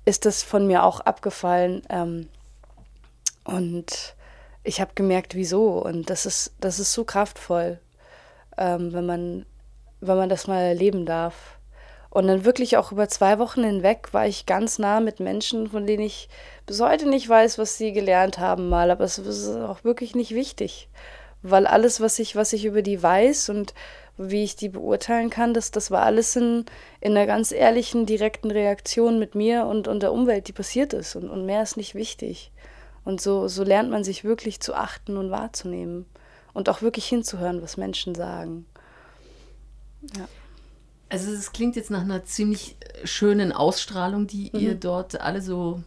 [0.05, 1.83] ist das von mir auch abgefallen.
[1.89, 2.29] Ähm,
[3.45, 4.17] und
[4.65, 5.79] ich habe gemerkt, wieso.
[5.79, 7.79] Und das ist, das ist so kraftvoll,
[8.57, 9.47] ähm, wenn, man,
[10.01, 11.59] wenn man das mal erleben darf.
[12.11, 15.85] Und dann wirklich auch über zwei Wochen hinweg war ich ganz nah mit Menschen, von
[15.85, 16.29] denen ich
[16.65, 18.93] bis heute nicht weiß, was sie gelernt haben mal.
[18.93, 20.89] Aber es ist auch wirklich nicht wichtig.
[21.43, 23.75] Weil alles, was ich, was ich über die weiß und
[24.17, 26.67] wie ich die beurteilen kann, das, das war alles in,
[27.01, 31.17] in einer ganz ehrlichen, direkten Reaktion mit mir und, und der Umwelt, die passiert ist.
[31.17, 32.53] Und, und mehr ist nicht wichtig.
[33.05, 36.07] Und so, so lernt man sich wirklich zu achten und wahrzunehmen.
[36.55, 38.65] Und auch wirklich hinzuhören, was Menschen sagen.
[40.17, 40.27] Ja.
[41.09, 44.61] Also es klingt jetzt nach einer ziemlich schönen Ausstrahlung, die mhm.
[44.61, 45.83] ihr dort alle so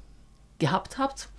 [0.59, 1.29] gehabt habt.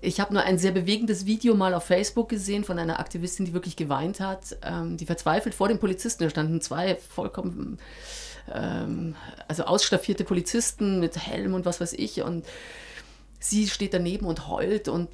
[0.00, 3.52] Ich habe nur ein sehr bewegendes Video mal auf Facebook gesehen von einer Aktivistin, die
[3.52, 6.22] wirklich geweint hat, ähm, die verzweifelt vor den Polizisten.
[6.22, 7.78] Da standen zwei vollkommen,
[8.52, 9.16] ähm,
[9.48, 12.22] also ausstaffierte Polizisten mit Helm und was weiß ich.
[12.22, 12.46] Und
[13.40, 15.10] sie steht daneben und heult und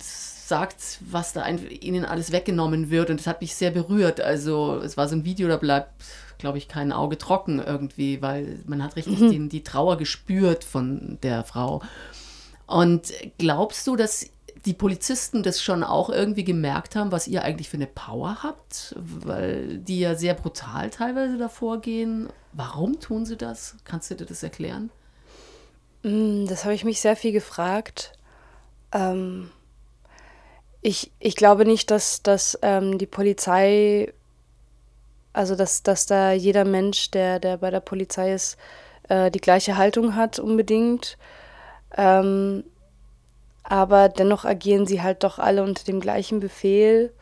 [0.49, 3.11] sagt, was da ihnen alles weggenommen wird.
[3.11, 4.21] Und das hat mich sehr berührt.
[4.21, 5.91] Also es war so ein Video, da bleibt
[6.39, 9.31] glaube ich, kein Auge trocken irgendwie, weil man hat richtig mhm.
[9.31, 11.81] die, die Trauer gespürt von der Frau.
[12.67, 14.29] Und glaubst du, dass
[14.65, 18.95] die Polizisten das schon auch irgendwie gemerkt haben, was ihr eigentlich für eine Power habt,
[18.99, 22.29] weil die ja sehr brutal teilweise davor gehen.
[22.53, 23.77] Warum tun sie das?
[23.85, 24.91] Kannst du dir das erklären?
[26.03, 28.13] Mm, das habe ich mich sehr viel gefragt.
[28.93, 29.51] Ähm,
[30.85, 34.13] ich, ich glaube nicht, dass, dass ähm, die Polizei
[35.35, 38.57] also, dass, dass da jeder Mensch, der, der bei der Polizei ist,
[39.09, 41.19] äh, die gleiche Haltung hat unbedingt.
[41.97, 42.65] Ähm,
[43.65, 47.13] aber dennoch agieren sie halt doch alle unter dem gleichen Befehl.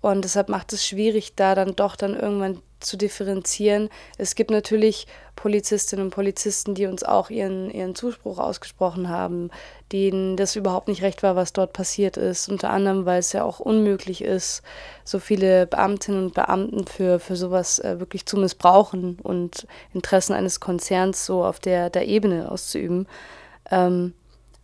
[0.00, 3.88] Und deshalb macht es schwierig, da dann doch dann irgendwann zu differenzieren.
[4.16, 9.50] Es gibt natürlich Polizistinnen und Polizisten, die uns auch ihren, ihren Zuspruch ausgesprochen haben,
[9.92, 12.48] denen das überhaupt nicht recht war, was dort passiert ist.
[12.48, 14.62] Unter anderem, weil es ja auch unmöglich ist,
[15.04, 20.60] so viele Beamtinnen und Beamten für, für sowas äh, wirklich zu missbrauchen und Interessen eines
[20.60, 23.06] Konzerns so auf der, der Ebene auszuüben.
[23.70, 24.14] Ähm,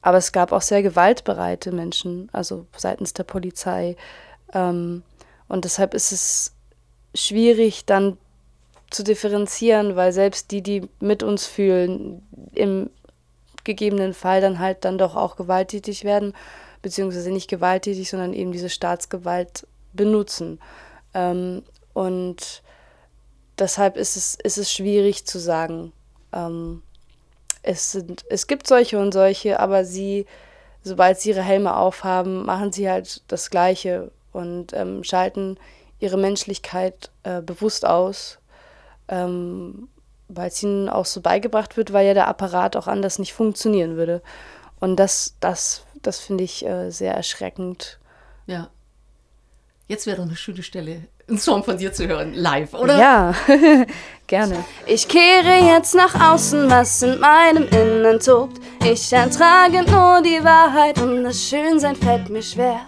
[0.03, 3.97] aber es gab auch sehr gewaltbereite Menschen, also seitens der Polizei.
[4.53, 5.03] Ähm,
[5.47, 6.54] Und deshalb ist es
[7.15, 8.19] schwierig dann
[8.91, 12.23] zu differenzieren, weil selbst die, die mit uns fühlen,
[12.55, 12.91] im
[13.65, 16.35] gegebenen Fall dann halt dann doch auch gewalttätig werden,
[16.83, 20.61] beziehungsweise nicht gewalttätig, sondern eben diese Staatsgewalt benutzen.
[21.15, 21.63] Ähm,
[21.95, 22.63] und
[23.59, 25.93] deshalb ist es, ist es schwierig zu sagen.
[26.33, 26.83] Ähm,
[27.63, 30.27] es, sind, es gibt solche und solche, aber sie,
[30.83, 35.57] sobald sie ihre Helme aufhaben, machen sie halt das Gleiche und ähm, schalten
[35.99, 38.39] ihre Menschlichkeit äh, bewusst aus,
[39.09, 39.89] ähm,
[40.29, 43.97] weil es ihnen auch so beigebracht wird, weil ja der Apparat auch anders nicht funktionieren
[43.97, 44.23] würde.
[44.81, 47.99] Und das, das, das finde ich äh, sehr erschreckend.
[48.47, 48.71] Ja.
[49.87, 52.99] Jetzt wäre doch eine schöne Stelle, einen Song von dir zu hören, live, oder?
[52.99, 53.35] Ja,
[54.27, 54.65] gerne.
[54.87, 58.61] Ich kehre jetzt nach außen, was in meinem Innern tobt.
[58.85, 62.81] Ich ertrage nur die Wahrheit und das Schönsein fällt mir schwer.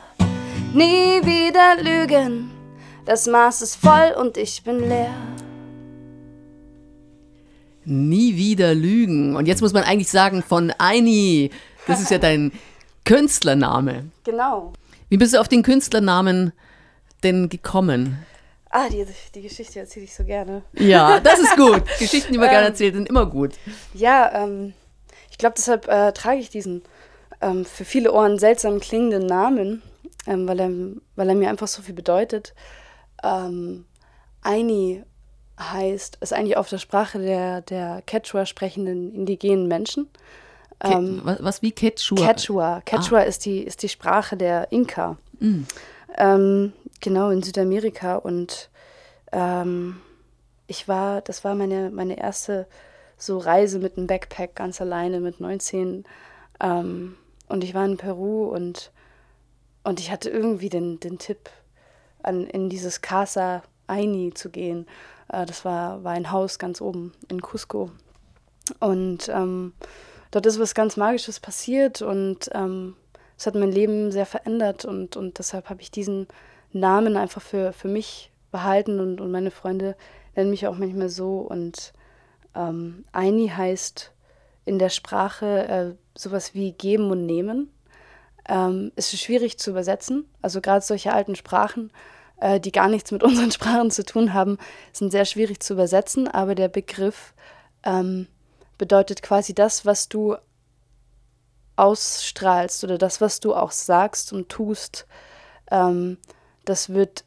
[0.73, 2.51] Nie wieder lügen,
[3.07, 5.15] das Maß ist voll und ich bin leer.
[7.85, 9.37] Nie wieder lügen.
[9.37, 11.51] Und jetzt muss man eigentlich sagen von Aini.
[11.87, 12.53] Das ist ja dein
[13.05, 14.11] Künstlername.
[14.25, 14.73] Genau.
[15.09, 16.53] Wie bist du auf den Künstlernamen
[17.23, 18.19] denn gekommen?
[18.71, 20.63] Ah, die, die Geschichte erzähle ich so gerne.
[20.75, 21.85] Ja, das ist gut.
[22.01, 23.53] Geschichten, die man gerne erzählt, sind immer gut.
[23.95, 24.75] Ja, ähm,
[25.31, 26.83] ich glaube, deshalb äh, trage ich diesen
[27.41, 29.83] ähm, für viele Ohren seltsam klingenden Namen,
[30.27, 30.71] ähm, weil, er,
[31.15, 32.53] weil er mir einfach so viel bedeutet.
[33.23, 33.85] Ähm,
[34.43, 35.03] Aini
[35.59, 40.09] heißt, ist eigentlich auf der Sprache der, der Quechua sprechenden indigenen Menschen.
[40.81, 42.17] Ähm, was, was, wie Quechua?
[42.17, 42.83] Quechua.
[42.85, 43.23] Quechua ah.
[43.23, 45.17] ist, die, ist die Sprache der Inka.
[45.41, 45.63] Mm.
[46.19, 48.17] Ähm, genau, in Südamerika.
[48.17, 48.69] Und
[49.33, 50.01] ähm,
[50.67, 52.67] ich war, das war meine, meine erste
[53.17, 56.05] so Reise mit einem Backpack ganz alleine mit 19.
[56.61, 57.17] Ähm,
[57.49, 58.93] und ich war in Peru und,
[59.85, 61.49] und ich hatte irgendwie den, den Tipp,
[62.27, 64.87] an, in dieses Casa Aini zu gehen.
[65.29, 67.91] Äh, das war, war ein Haus ganz oben in Cusco.
[68.81, 69.75] Und ähm,
[70.31, 72.97] dort ist was ganz Magisches passiert und ähm,
[73.39, 76.27] es hat mein Leben sehr verändert und, und deshalb habe ich diesen
[76.73, 79.97] Namen einfach für, für mich behalten und, und meine Freunde
[80.35, 81.39] nennen mich auch manchmal so.
[81.39, 81.93] Und
[82.55, 84.13] ähm, Aini heißt
[84.65, 87.71] in der Sprache äh, sowas wie geben und nehmen.
[88.49, 90.29] Ähm, es ist schwierig zu übersetzen.
[90.43, 91.91] Also gerade solche alten Sprachen,
[92.41, 94.59] äh, die gar nichts mit unseren Sprachen zu tun haben,
[94.93, 96.29] sind sehr schwierig zu übersetzen.
[96.29, 97.35] Aber der Begriff
[97.85, 98.27] ähm,
[98.79, 100.37] bedeutet quasi das, was du
[101.77, 105.07] ausstrahlst oder das, was du auch sagst und tust,
[105.71, 106.19] ähm,
[106.65, 107.25] das wird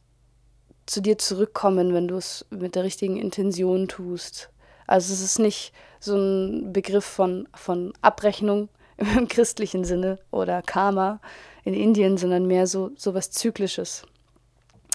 [0.85, 4.49] zu dir zurückkommen, wenn du es mit der richtigen Intention tust.
[4.87, 11.21] Also es ist nicht so ein Begriff von, von Abrechnung im christlichen Sinne oder Karma
[11.63, 14.03] in Indien, sondern mehr so, so was Zyklisches.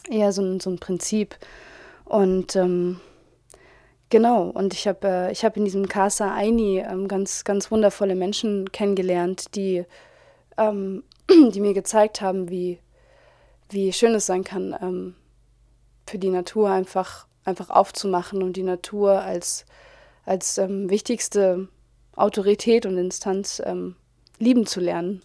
[0.09, 1.37] Eher so ein, so ein Prinzip.
[2.05, 3.01] Und ähm,
[4.14, 8.71] Genau, und ich habe äh, hab in diesem Casa Aini ähm, ganz, ganz wundervolle Menschen
[8.71, 9.85] kennengelernt, die,
[10.57, 11.03] ähm,
[11.51, 12.79] die mir gezeigt haben, wie,
[13.71, 15.14] wie schön es sein kann, ähm,
[16.07, 19.64] für die Natur einfach, einfach aufzumachen und die Natur als,
[20.25, 21.67] als ähm, wichtigste
[22.14, 23.97] Autorität und Instanz ähm,
[24.38, 25.23] lieben zu lernen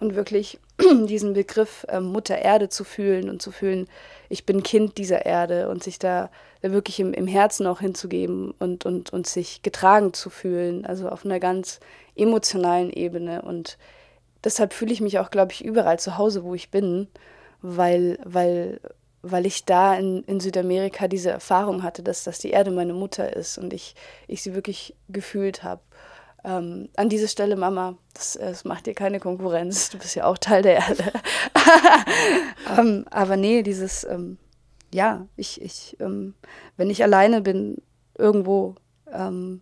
[0.00, 0.58] und wirklich
[1.06, 3.88] diesen Begriff ähm, Mutter Erde zu fühlen und zu fühlen,
[4.28, 6.30] ich bin Kind dieser Erde und sich da,
[6.70, 11.24] wirklich im, im Herzen auch hinzugeben und, und, und sich getragen zu fühlen, also auf
[11.24, 11.80] einer ganz
[12.14, 13.42] emotionalen Ebene.
[13.42, 13.78] Und
[14.44, 17.08] deshalb fühle ich mich auch, glaube ich, überall zu Hause, wo ich bin,
[17.62, 18.80] weil, weil,
[19.22, 23.34] weil ich da in, in Südamerika diese Erfahrung hatte, dass, dass die Erde meine Mutter
[23.34, 23.96] ist und ich,
[24.28, 25.82] ich sie wirklich gefühlt habe.
[26.44, 29.90] Ähm, an dieser Stelle, Mama, das, das, macht dir keine Konkurrenz.
[29.90, 31.12] Du bist ja auch Teil der Erde.
[32.78, 34.38] ähm, aber nee, dieses, ähm,
[34.92, 36.34] ja, ich, ich, ähm,
[36.76, 37.80] wenn ich alleine bin,
[38.18, 38.74] irgendwo,
[39.12, 39.60] ähm,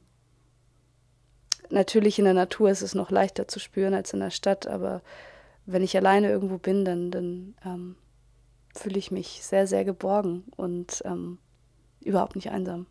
[1.69, 5.03] natürlich in der Natur ist es noch leichter zu spüren als in der Stadt, aber
[5.67, 7.97] wenn ich alleine irgendwo bin, dann, dann ähm,
[8.75, 11.03] fühle ich mich sehr, sehr geborgen und
[12.01, 12.87] überhaupt nicht einsam.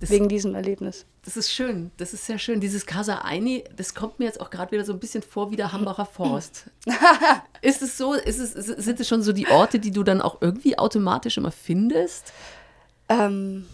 [0.00, 1.06] Das, wegen diesem Erlebnis.
[1.24, 2.60] Das ist schön, das ist sehr schön.
[2.60, 5.56] Dieses Casa Aini, das kommt mir jetzt auch gerade wieder so ein bisschen vor wie
[5.56, 6.70] der Hambacher Forst.
[7.62, 10.42] ist es so, ist es, sind es schon so die Orte, die du dann auch
[10.42, 12.32] irgendwie automatisch immer findest?
[13.08, 13.66] Ähm,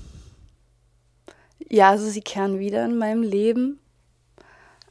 [1.69, 3.81] ja, also sie kehren wieder in meinem Leben.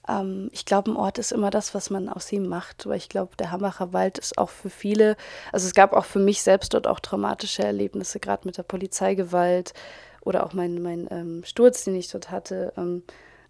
[0.08, 2.86] Ähm, ich glaube, ein Ort ist immer das, was man aus ihm macht.
[2.88, 5.16] Weil ich glaube, der Hambacher Wald ist auch für viele,
[5.52, 9.74] also es gab auch für mich selbst dort auch traumatische Erlebnisse, gerade mit der Polizeigewalt
[10.22, 12.74] oder auch mein, mein ähm, Sturz, den ich dort hatte.
[12.78, 13.04] Ähm,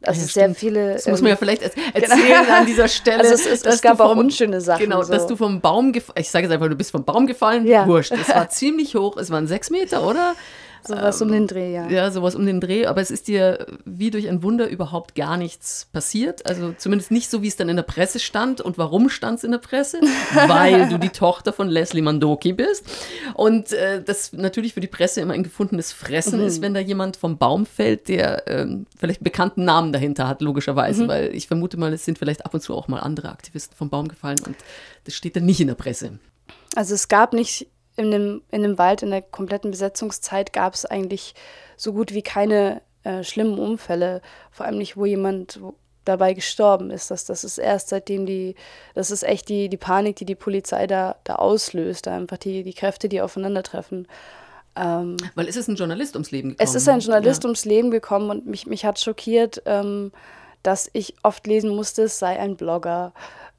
[0.04, 0.58] Also ja, sehr stimmt.
[0.58, 0.94] viele.
[0.94, 1.62] Das muss man ja ähm, vielleicht
[1.94, 2.58] erzählen genau.
[2.58, 3.20] an dieser Stelle.
[3.20, 4.84] Also es, ist, es gab vom, auch unschöne Sachen.
[4.84, 5.12] Genau, so.
[5.12, 7.88] dass du vom Baum gefallen, ich sage jetzt einfach, du bist vom Baum gefallen, ja.
[7.88, 8.12] wurscht.
[8.12, 10.36] Es war ziemlich hoch, es waren sechs Meter, oder?
[10.84, 11.89] Sowas ähm, um den Dreh, ja.
[11.89, 12.86] Ja, sowas um den Dreh.
[12.86, 16.46] Aber es ist dir wie durch ein Wunder überhaupt gar nichts passiert.
[16.46, 18.62] Also zumindest nicht so, wie es dann in der Presse stand.
[18.62, 20.02] Und warum stand es in der Presse?
[20.48, 22.86] Weil du die Tochter von Leslie Mandoki bist.
[23.34, 26.48] Und äh, das natürlich für die Presse immer ein gefundenes Fressen mhm.
[26.48, 30.41] ist, wenn da jemand vom Baum fällt, der ähm, vielleicht einen bekannten Namen dahinter hat,
[30.41, 31.04] logischerweise.
[31.04, 31.08] Mhm.
[31.08, 33.89] Weil ich vermute mal, es sind vielleicht ab und zu auch mal andere Aktivisten vom
[33.89, 34.39] Baum gefallen.
[34.46, 34.56] Und
[35.04, 36.20] das steht dann nicht in der Presse.
[36.76, 40.86] Also es gab nicht in dem, in dem Wald in der kompletten Besetzungszeit gab es
[40.86, 41.36] eigentlich
[41.76, 45.60] so gut wie keine äh, schlimmen Unfälle, vor allem nicht, wo jemand
[46.06, 47.12] dabei gestorben ist.
[47.12, 48.56] Das, das ist erst seitdem die,
[48.96, 52.74] das ist echt die, die Panik, die die Polizei da, da auslöst, einfach die, die
[52.74, 54.08] Kräfte, die aufeinandertreffen.
[54.76, 56.68] Ähm, Weil es ist ein Journalist ums Leben gekommen.
[56.68, 57.48] Es ist ein Journalist ja.
[57.48, 60.12] ums Leben gekommen und mich, mich hat schockiert, ähm,
[60.64, 63.14] dass ich oft lesen musste, es sei ein Blogger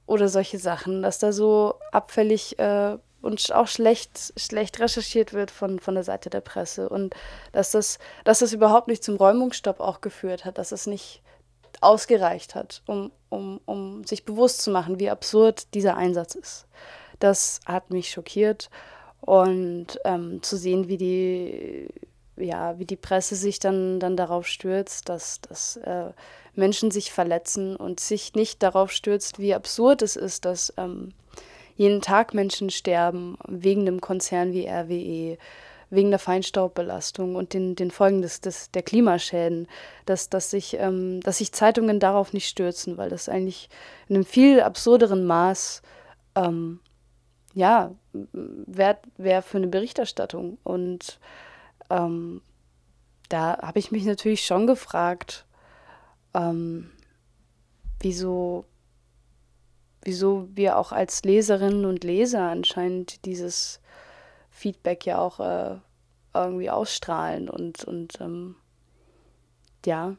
[0.07, 5.79] oder solche Sachen, dass da so abfällig äh, und auch schlecht, schlecht recherchiert wird von,
[5.79, 6.89] von der Seite der Presse.
[6.89, 7.15] Und
[7.53, 11.23] dass das, dass das überhaupt nicht zum Räumungsstopp auch geführt hat, dass es nicht
[11.81, 16.67] ausgereicht hat, um, um, um sich bewusst zu machen, wie absurd dieser Einsatz ist.
[17.19, 18.69] Das hat mich schockiert.
[19.21, 21.89] Und ähm, zu sehen, wie die,
[22.37, 26.11] ja, wie die Presse sich dann, dann darauf stürzt, dass, dass äh,
[26.55, 31.15] Menschen sich verletzen und sich nicht darauf stürzt, wie absurd es ist, dass ähm,
[31.77, 35.39] jeden Tag Menschen sterben wegen einem Konzern wie RWE,
[35.91, 39.69] wegen der Feinstaubbelastung und den, den Folgen des, des, der Klimaschäden,
[40.07, 43.69] dass, dass, sich, ähm, dass sich Zeitungen darauf nicht stürzen, weil das eigentlich
[44.09, 45.83] in einem viel absurderen Maß
[46.35, 46.81] ähm,
[47.55, 50.57] ja, wert wäre für eine Berichterstattung.
[50.65, 51.21] Und
[51.91, 52.41] ähm,
[53.29, 55.47] da habe ich mich natürlich schon gefragt,
[56.35, 56.91] ähm,
[58.01, 58.65] wieso
[60.05, 63.81] wieso wir auch als Leserinnen und Leser anscheinend dieses
[64.51, 65.77] Feedback ja auch äh,
[66.35, 68.57] irgendwie ausstrahlen und, und ähm,
[69.85, 70.17] ja,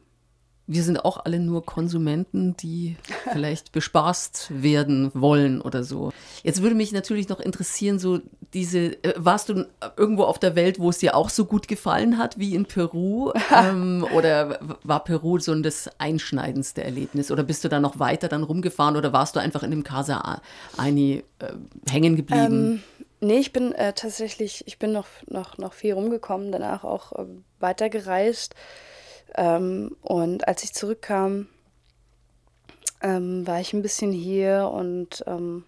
[0.66, 2.96] wir sind auch alle nur Konsumenten, die
[3.32, 6.10] vielleicht bespaßt werden wollen oder so.
[6.42, 8.20] Jetzt würde mich natürlich noch interessieren, so
[8.54, 12.16] diese, äh, warst du irgendwo auf der Welt, wo es dir auch so gut gefallen
[12.16, 13.32] hat wie in Peru?
[13.54, 17.30] ähm, oder war Peru so das einschneidendste Erlebnis?
[17.30, 20.40] Oder bist du da noch weiter dann rumgefahren oder warst du einfach in dem Casa
[20.78, 21.52] Aini äh,
[21.90, 22.80] hängen geblieben?
[22.80, 22.82] Ähm,
[23.20, 27.26] nee, ich bin äh, tatsächlich, ich bin noch, noch, noch viel rumgekommen, danach auch äh,
[27.60, 28.54] weitergereist.
[29.36, 31.48] Ähm, und als ich zurückkam,
[33.02, 35.64] ähm, war ich ein bisschen hier und ähm,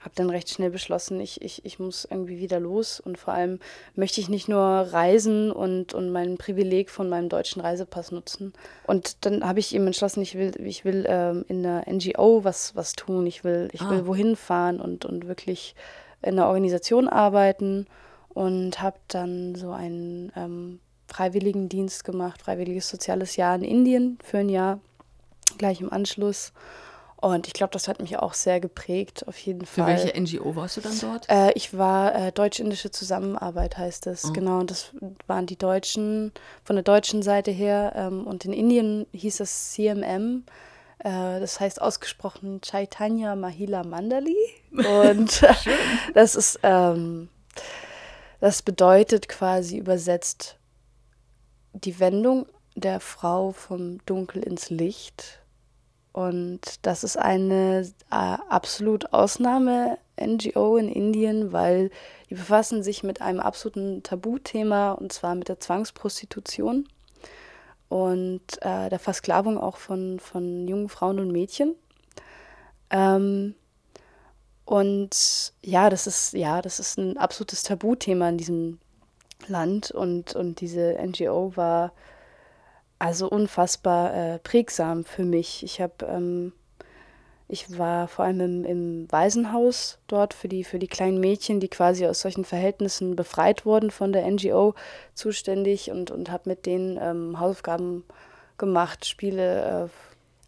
[0.00, 3.58] habe dann recht schnell beschlossen, ich, ich, ich muss irgendwie wieder los und vor allem
[3.94, 8.54] möchte ich nicht nur reisen und, und mein Privileg von meinem deutschen Reisepass nutzen.
[8.86, 12.74] Und dann habe ich eben entschlossen, ich will, ich will ähm, in einer NGO was,
[12.74, 13.90] was tun, ich will, ich ah.
[13.90, 15.74] will wohin fahren und, und wirklich
[16.22, 17.86] in einer Organisation arbeiten
[18.30, 24.48] und habe dann so ein ähm, Freiwilligendienst gemacht, freiwilliges soziales Jahr in Indien für ein
[24.48, 24.80] Jahr,
[25.58, 26.52] gleich im Anschluss.
[27.16, 29.98] Und ich glaube, das hat mich auch sehr geprägt, auf jeden Fall.
[29.98, 31.28] Für welche NGO warst du dann dort?
[31.28, 34.24] Äh, ich war äh, Deutsch-Indische Zusammenarbeit, heißt es.
[34.24, 34.32] Oh.
[34.32, 34.94] Genau, und das
[35.26, 36.32] waren die Deutschen,
[36.64, 37.92] von der deutschen Seite her.
[37.94, 40.44] Ähm, und in Indien hieß es CMM.
[41.00, 44.36] Äh, das heißt ausgesprochen Chaitanya Mahila Mandali.
[44.70, 45.42] Und
[46.14, 47.28] das ist, ähm,
[48.40, 50.56] das bedeutet quasi übersetzt
[51.72, 55.40] die Wendung der Frau vom Dunkel ins Licht.
[56.12, 61.90] Und das ist eine äh, absolut Ausnahme-NGO in Indien, weil
[62.28, 66.88] die befassen sich mit einem absoluten Tabuthema und zwar mit der Zwangsprostitution
[67.88, 71.76] und äh, der Versklavung auch von, von jungen Frauen und Mädchen.
[72.90, 73.54] Ähm,
[74.64, 78.78] und ja, das ist, ja, das ist ein absolutes Tabuthema in diesem
[79.48, 81.92] Land und, und diese NGO war
[82.98, 85.62] also unfassbar äh, prägsam für mich.
[85.62, 86.52] Ich habe ähm,
[87.52, 91.68] ich war vor allem im, im, Waisenhaus dort für die, für die kleinen Mädchen, die
[91.68, 94.74] quasi aus solchen Verhältnissen befreit wurden von der NGO,
[95.14, 98.04] zuständig und, und habe mit denen ähm, Hausaufgaben
[98.56, 99.88] gemacht, Spiele.
[99.88, 99.88] Äh,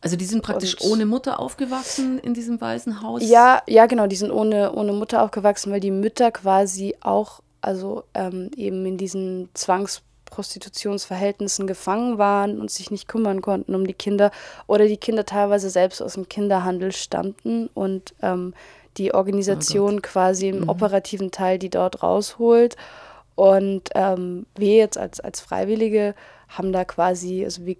[0.01, 3.23] also die sind praktisch ohne Mutter aufgewachsen in diesem Waisenhaus?
[3.29, 8.05] Ja, ja, genau, die sind ohne, ohne Mutter aufgewachsen, weil die Mütter quasi auch also
[8.15, 14.31] ähm, eben in diesen Zwangsprostitutionsverhältnissen gefangen waren und sich nicht kümmern konnten um die Kinder
[14.67, 18.53] oder die Kinder teilweise selbst aus dem Kinderhandel stammten und ähm,
[18.99, 20.69] die Organisation oh quasi im mhm.
[20.69, 22.77] operativen Teil die dort rausholt.
[23.35, 26.15] Und ähm, wir jetzt als, als Freiwillige
[26.49, 27.77] haben da quasi, also wir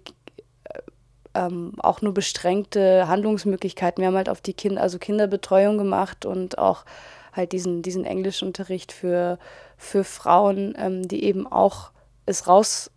[1.35, 4.01] ähm, auch nur beschränkte Handlungsmöglichkeiten.
[4.01, 6.85] Wir haben halt auf die Kinder, also Kinderbetreuung gemacht und auch
[7.33, 9.39] halt diesen, diesen Englischunterricht für,
[9.83, 11.91] für Frauen, ähm, die eben auch
[12.25, 12.89] es raus,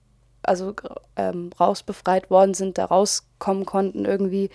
[0.43, 0.75] also
[1.17, 4.51] ähm, rausbefreit worden sind, da rauskommen konnten irgendwie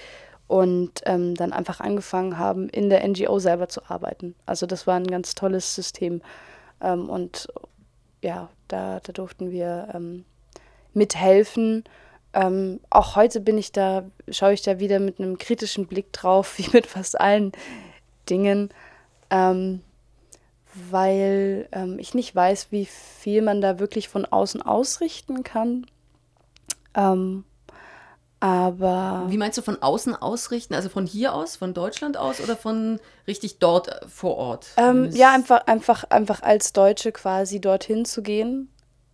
[0.48, 4.36] und ähm, dann einfach angefangen haben, in der NGO selber zu arbeiten.
[4.46, 6.22] Also das war ein ganz tolles System.
[6.82, 7.48] Ähm, und
[8.22, 10.26] ja, da, da durften wir ähm,
[10.94, 11.84] mithelfen.
[12.34, 16.58] Ähm, auch heute bin ich da, schaue ich da wieder mit einem kritischen Blick drauf,
[16.58, 17.52] wie mit fast allen
[18.30, 18.70] Dingen,
[19.30, 19.82] ähm,
[20.74, 25.86] weil ähm, ich nicht weiß, wie viel man da wirklich von außen ausrichten kann.
[26.96, 27.44] Ähm,
[28.40, 29.26] aber.
[29.28, 30.74] Wie meinst du von außen ausrichten?
[30.74, 34.68] Also von hier aus, von Deutschland aus oder von richtig dort äh, vor Ort?
[34.78, 38.70] Ähm, ja, einfach, einfach, einfach als Deutsche quasi dorthin zu gehen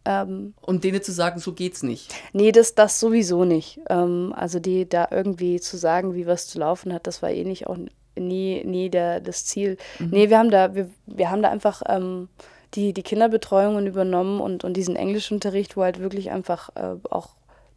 [0.08, 2.14] ähm, und denen zu sagen, so geht's nicht.
[2.32, 3.82] Nee, das, das sowieso nicht.
[3.90, 7.44] Ähm, also die da irgendwie zu sagen, wie was zu laufen hat, das war eh
[7.44, 7.78] nicht auch
[8.20, 9.78] nie, nie der, das Ziel.
[10.00, 10.10] Mhm.
[10.12, 12.30] Nee, wir haben da, wir, wir haben da einfach ähm,
[12.74, 17.30] die, die Kinderbetreuungen übernommen und, und diesen Englischunterricht, wo halt wirklich einfach äh, auch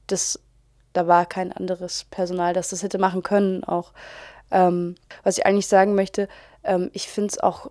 [0.06, 0.40] das,
[0.92, 3.92] da war kein anderes Personal, das das hätte machen können auch.
[4.50, 6.28] Ähm, was ich eigentlich sagen möchte,
[6.64, 7.70] ähm, ich finde es auch,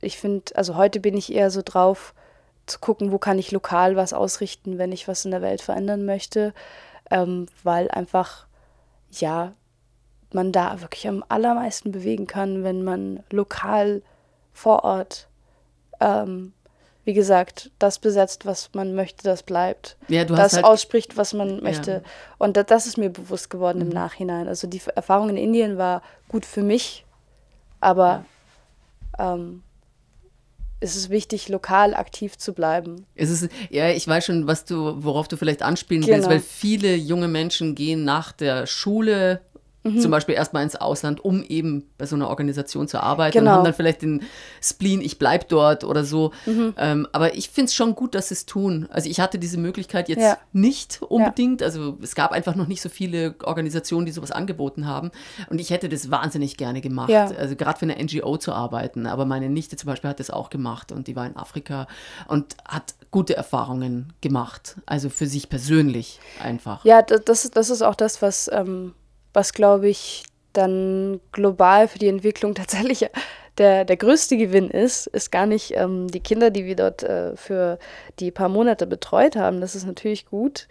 [0.00, 2.14] ich finde, also heute bin ich eher so drauf,
[2.66, 6.04] zu gucken, wo kann ich lokal was ausrichten, wenn ich was in der Welt verändern
[6.06, 6.54] möchte,
[7.10, 8.46] ähm, weil einfach,
[9.10, 9.52] ja,
[10.34, 14.02] man da wirklich am allermeisten bewegen kann, wenn man lokal
[14.52, 15.28] vor Ort,
[16.00, 16.52] ähm,
[17.04, 19.96] wie gesagt, das besetzt, was man möchte, das bleibt.
[20.08, 21.92] Ja, das halt ausspricht, was man möchte.
[21.92, 22.00] Ja.
[22.38, 23.86] Und das, das, ist mir bewusst geworden mhm.
[23.86, 24.48] im Nachhinein.
[24.48, 27.04] Also die Erfahrung in Indien war gut für mich,
[27.80, 28.24] aber
[29.18, 29.62] ähm,
[30.80, 33.06] ist es wichtig, lokal aktiv zu bleiben.
[33.14, 36.16] Es ist, ja, ich weiß schon, was du, worauf du vielleicht anspielen genau.
[36.16, 39.40] willst, weil viele junge Menschen gehen nach der Schule
[39.84, 40.00] Mhm.
[40.00, 43.50] Zum Beispiel erstmal ins Ausland, um eben bei so einer Organisation zu arbeiten genau.
[43.50, 44.22] und haben dann vielleicht den
[44.62, 46.32] Spleen, ich bleib dort oder so.
[46.46, 46.74] Mhm.
[46.78, 48.88] Ähm, aber ich finde es schon gut, dass sie es tun.
[48.90, 50.38] Also ich hatte diese Möglichkeit jetzt ja.
[50.52, 51.60] nicht unbedingt.
[51.60, 51.66] Ja.
[51.66, 55.10] Also es gab einfach noch nicht so viele Organisationen, die sowas angeboten haben.
[55.50, 57.10] Und ich hätte das wahnsinnig gerne gemacht.
[57.10, 57.26] Ja.
[57.26, 59.06] Also gerade für eine NGO zu arbeiten.
[59.06, 61.86] Aber meine Nichte zum Beispiel hat das auch gemacht und die war in Afrika
[62.26, 64.76] und hat gute Erfahrungen gemacht.
[64.86, 66.84] Also für sich persönlich einfach.
[66.86, 68.94] Ja, das, das ist auch das, was ähm,
[69.34, 70.24] was, glaube ich,
[70.54, 73.06] dann global für die Entwicklung tatsächlich
[73.58, 77.36] der, der größte Gewinn ist, ist gar nicht ähm, die Kinder, die wir dort äh,
[77.36, 77.78] für
[78.18, 79.60] die paar Monate betreut haben.
[79.60, 80.66] Das ist natürlich gut.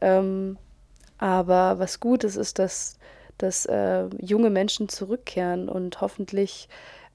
[0.00, 0.56] Ähm,
[1.18, 2.98] aber was gut ist, ist, dass,
[3.38, 6.68] dass äh, junge Menschen zurückkehren und hoffentlich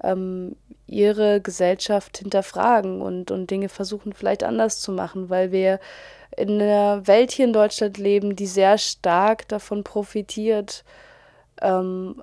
[0.03, 0.55] ähm,
[0.87, 5.79] ihre Gesellschaft hinterfragen und, und Dinge versuchen vielleicht anders zu machen, weil wir
[6.35, 10.83] in einer Welt hier in Deutschland leben, die sehr stark davon profitiert.
[11.61, 12.21] Ähm,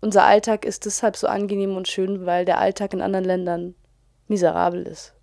[0.00, 3.74] unser Alltag ist deshalb so angenehm und schön, weil der Alltag in anderen Ländern
[4.28, 5.14] miserabel ist.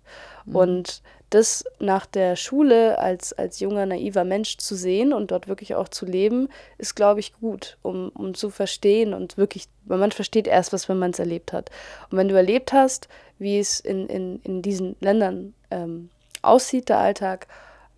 [0.46, 0.56] Mhm.
[0.56, 5.76] Und das nach der Schule als, als junger, naiver Mensch zu sehen und dort wirklich
[5.76, 10.12] auch zu leben, ist, glaube ich, gut, um, um zu verstehen und wirklich, weil man
[10.12, 11.70] versteht erst was, wenn man es erlebt hat.
[12.10, 13.08] Und wenn du erlebt hast,
[13.38, 16.10] wie es in, in, in diesen Ländern ähm,
[16.42, 17.46] aussieht, der Alltag,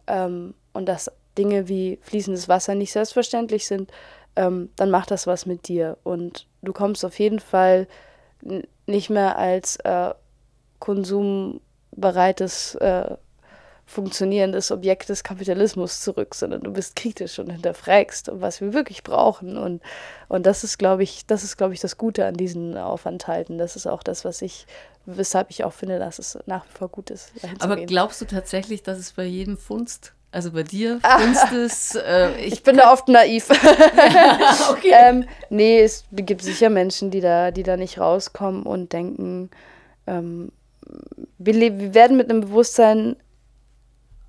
[0.07, 3.91] ähm, und dass Dinge wie fließendes Wasser nicht selbstverständlich sind,
[4.37, 5.97] ähm, dann macht das was mit dir.
[6.03, 7.87] Und du kommst auf jeden Fall
[8.87, 10.13] nicht mehr als äh,
[11.93, 13.17] konsumbereites, äh,
[13.85, 19.59] funktionierendes Objekt des Kapitalismus zurück, sondern du bist kritisch und hinterfragst, was wir wirklich brauchen.
[19.59, 19.83] Und,
[20.29, 23.59] und das ist, glaube ich, das ist, glaube ich, das Gute an diesen Aufenthalten.
[23.59, 24.67] Das ist auch das, was ich
[25.05, 27.33] weshalb ich auch finde, dass es nach wie vor gut ist.
[27.59, 31.97] Aber glaubst du tatsächlich, dass es bei jedem Funst, also bei dir Funst ist?
[31.97, 33.51] Äh, ich, ich, bin da oft naiv.
[34.71, 34.93] okay.
[34.93, 39.51] ähm, nee, es gibt sicher Menschen, die da, die da nicht rauskommen und denken,
[40.07, 40.53] ähm,
[41.39, 43.17] wir, wir werden mit einem Bewusstsein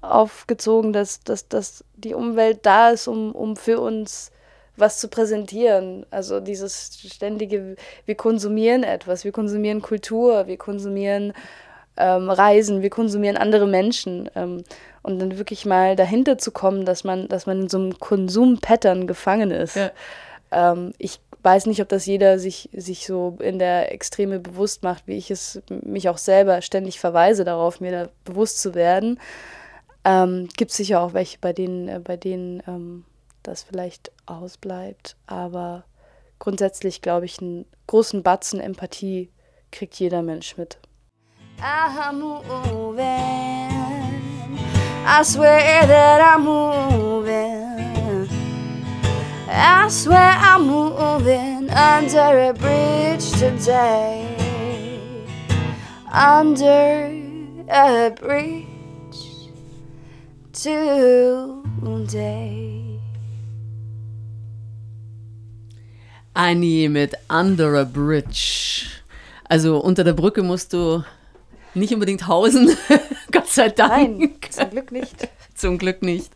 [0.02, 4.32] aufgezogen, dass, dass, dass die Umwelt da ist, um, um für uns
[4.76, 6.06] was zu präsentieren.
[6.12, 11.34] Also dieses ständige, wir konsumieren etwas, wir konsumieren Kultur, wir konsumieren
[11.96, 14.30] ähm, Reisen, wir konsumieren andere Menschen.
[14.36, 14.64] Ähm,
[15.04, 19.06] und dann wirklich mal dahinter zu kommen, dass man, dass man in so einem Konsumpattern
[19.06, 19.76] gefangen ist.
[19.76, 19.92] Ja.
[20.52, 25.08] Ähm, ich weiß nicht, ob das jeder sich, sich so in der Extreme bewusst macht,
[25.08, 29.20] wie ich es mich auch selber ständig verweise darauf, mir da bewusst zu werden.
[30.06, 33.06] Ähm, Gibt es sicher auch welche, bei denen, äh, bei denen ähm,
[33.44, 35.16] das vielleicht ausbleibt.
[35.28, 35.84] Aber
[36.40, 39.30] grundsätzlich glaube ich, einen großen Batzen Empathie
[39.72, 40.78] kriegt jeder Mensch mit.
[41.60, 43.04] I'm moving.
[45.06, 47.53] I swear that I'm moving.
[49.56, 54.28] I swear I'm moving under a bridge today.
[56.12, 57.12] Under
[57.70, 58.66] a bridge
[60.54, 63.00] today.
[66.36, 68.88] Annie mit Under a Bridge.
[69.48, 71.04] Also unter der Brücke musst du
[71.76, 72.76] nicht unbedingt hausen.
[73.32, 74.20] Gott sei Dank.
[74.20, 75.28] Nein, zum Glück nicht.
[75.54, 76.32] zum Glück nicht.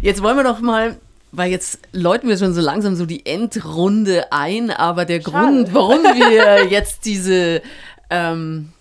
[0.00, 0.96] Jetzt wollen wir doch mal,
[1.32, 5.30] weil jetzt läuten wir schon so langsam so die Endrunde ein, aber der Schade.
[5.30, 7.62] Grund, warum wir jetzt diese
[8.10, 8.72] ähm,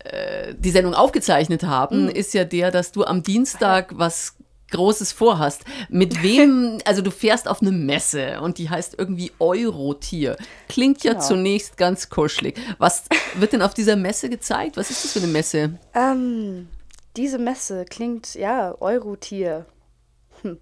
[0.00, 4.34] äh, die Sendung aufgezeichnet haben, ist ja der, dass du am Dienstag was
[4.70, 5.62] Großes vorhast.
[5.88, 10.36] Mit wem, also du fährst auf eine Messe und die heißt irgendwie Eurotier.
[10.68, 11.24] Klingt ja Genau.
[11.24, 12.58] zunächst ganz kuschelig.
[12.78, 13.04] Was
[13.36, 14.76] wird denn auf dieser Messe gezeigt?
[14.76, 15.78] Was ist das für eine Messe?
[15.94, 16.68] Ähm,
[17.16, 19.66] diese Messe klingt, ja, Eurotier.
[20.42, 20.58] Hm.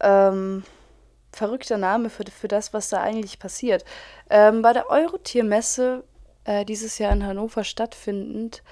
[0.00, 0.64] Ähm,
[1.32, 3.84] verrückter Name für, für das, was da eigentlich passiert.
[4.30, 6.04] Ähm, bei der Eurotier-Messe,
[6.44, 8.62] äh, dieses Jahr in Hannover stattfindend,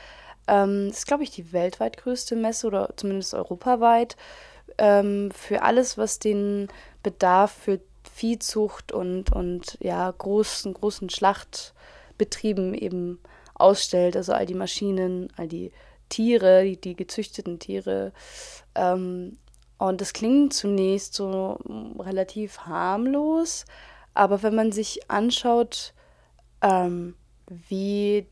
[0.49, 4.16] ähm, ist, glaube ich, die weltweit größte Messe oder zumindest europaweit
[4.79, 6.68] ähm, für alles, was den
[7.03, 7.81] Bedarf für
[8.12, 13.20] Viehzucht und, und ja, großen, großen Schlachtbetrieben eben
[13.55, 14.16] ausstellt.
[14.16, 15.72] Also all die Maschinen, all die
[16.09, 18.12] Tiere, die, die gezüchteten Tiere.
[18.75, 19.39] Ähm,
[19.89, 23.64] und das klingt zunächst so mm, relativ harmlos,
[24.14, 25.95] aber wenn man sich anschaut,
[26.62, 27.14] ähm,
[27.47, 28.26] wie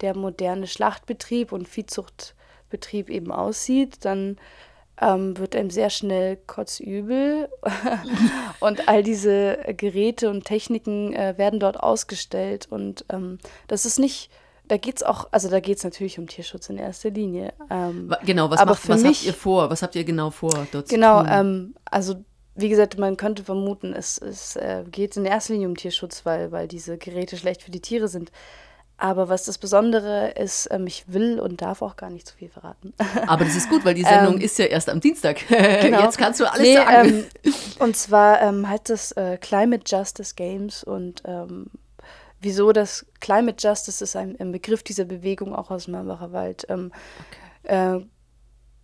[0.00, 4.36] der moderne Schlachtbetrieb und Viehzuchtbetrieb eben aussieht, dann
[5.00, 7.48] ähm, wird einem sehr schnell kotzübel.
[8.60, 12.68] Und all diese Geräte und Techniken äh, werden dort ausgestellt.
[12.70, 14.30] Und ähm, das ist nicht,
[14.68, 17.52] da geht es auch, also da geht es natürlich um Tierschutz in erster Linie.
[17.70, 19.70] Ähm, Genau, was, Aber macht, was habt mich- ihr vor?
[19.70, 22.16] Was habt ihr genau vor dort Genau, ähm, also
[22.54, 26.52] wie gesagt, man könnte vermuten, es, es äh, geht in erster Linie um Tierschutz, weil,
[26.52, 28.30] weil diese Geräte schlecht für die Tiere sind.
[28.98, 32.50] Aber was das Besondere ist, ähm, ich will und darf auch gar nicht zu viel
[32.50, 32.92] verraten.
[33.26, 35.38] Aber das ist gut, weil die Sendung Ähm, ist ja erst am Dienstag.
[35.48, 36.02] Genau.
[36.02, 37.08] Jetzt kannst du alles Nee, sagen.
[37.42, 41.66] Ähm, und zwar ähm, heißt das äh, Climate Justice Games und ähm,
[42.42, 46.66] wieso das Climate Justice ist ein, ein Begriff dieser Bewegung auch aus dem Marbacher Wald.
[46.68, 46.92] Ähm,
[47.62, 48.00] äh,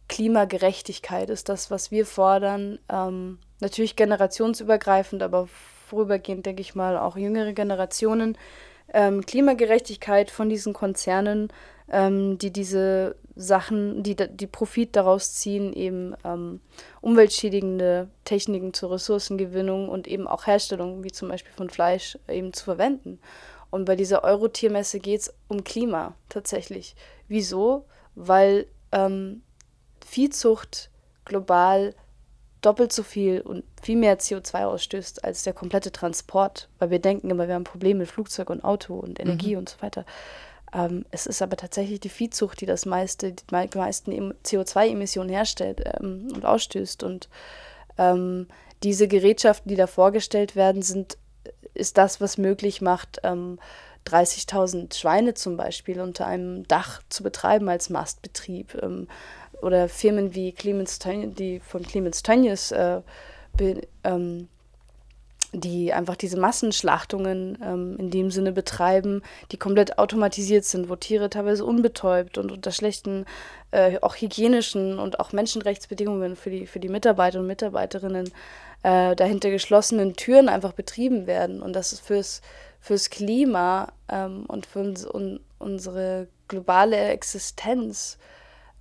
[0.09, 2.79] Klimagerechtigkeit ist das, was wir fordern.
[2.89, 5.49] Ähm, natürlich generationsübergreifend, aber
[5.87, 8.39] vorübergehend, denke ich mal, auch jüngere Generationen.
[8.93, 11.53] Ähm, Klimagerechtigkeit von diesen Konzernen,
[11.91, 16.61] ähm, die diese Sachen, die, die Profit daraus ziehen, eben ähm,
[17.01, 22.65] umweltschädigende Techniken zur Ressourcengewinnung und eben auch Herstellung, wie zum Beispiel von Fleisch, eben zu
[22.65, 23.21] verwenden.
[23.71, 26.97] Und bei dieser Eurotiermesse geht es um Klima tatsächlich.
[27.29, 27.85] Wieso?
[28.15, 29.43] Weil ähm,
[30.05, 30.91] Viehzucht
[31.25, 31.95] global
[32.63, 37.31] doppelt so viel und viel mehr CO2 ausstößt als der komplette Transport, weil wir denken
[37.31, 40.05] immer, wir haben Probleme mit Flugzeug und Auto und Energie und so weiter.
[40.73, 45.31] Ähm, es ist aber tatsächlich die Viehzucht, die das meiste, die mei- meisten Em- CO2-Emissionen
[45.31, 47.03] herstellt ähm, und ausstößt.
[47.05, 47.29] Und
[47.97, 48.49] ähm,
[48.83, 51.17] diese Gerätschaften, die da vorgestellt werden, sind,
[51.75, 53.59] ist das, was möglich macht, ähm,
[54.07, 58.75] 30.000 Schweine zum Beispiel unter einem Dach zu betreiben als Mastbetrieb.
[59.61, 63.01] Oder Firmen wie Clemens Tönnies, die von Clemens Tönnies, äh,
[63.57, 64.49] be, ähm,
[65.53, 71.31] die einfach diese Massenschlachtungen ähm, in dem Sinne betreiben, die komplett automatisiert sind, wo Tiere
[71.31, 73.25] teilweise unbetäubt und unter schlechten,
[73.71, 78.31] äh, auch hygienischen und auch Menschenrechtsbedingungen für die, für die Mitarbeiter und Mitarbeiterinnen
[78.83, 81.63] äh, dahinter geschlossenen Türen einfach betrieben werden.
[81.63, 82.43] Und das ist fürs,
[82.81, 88.19] fürs Klima ähm, und für uns, un, unsere globale Existenz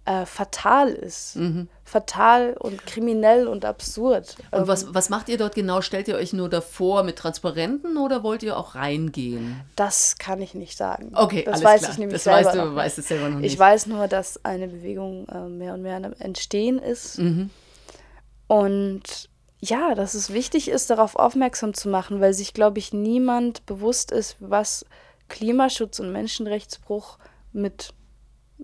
[0.07, 1.37] äh, fatal ist.
[1.83, 4.37] Fatal und kriminell und absurd.
[4.51, 5.81] Und Ähm, was, was macht ihr dort genau?
[5.81, 9.61] Stellt ihr euch nur davor mit Transparenten oder wollt ihr auch reingehen?
[9.75, 11.11] Das kann ich nicht sagen.
[11.13, 11.91] Okay, das alles weiß klar.
[11.91, 13.03] ich nämlich das selber weißt du, weißt nicht.
[13.03, 13.53] es selber noch nicht.
[13.53, 17.19] Ich weiß nur, dass eine Bewegung äh, mehr und mehr Entstehen ist.
[17.19, 17.49] Mhm.
[18.47, 19.29] Und
[19.59, 24.11] ja, dass es wichtig ist, darauf aufmerksam zu machen, weil sich, glaube ich, niemand bewusst
[24.11, 24.85] ist, was
[25.27, 27.17] Klimaschutz und Menschenrechtsbruch
[27.51, 27.93] mit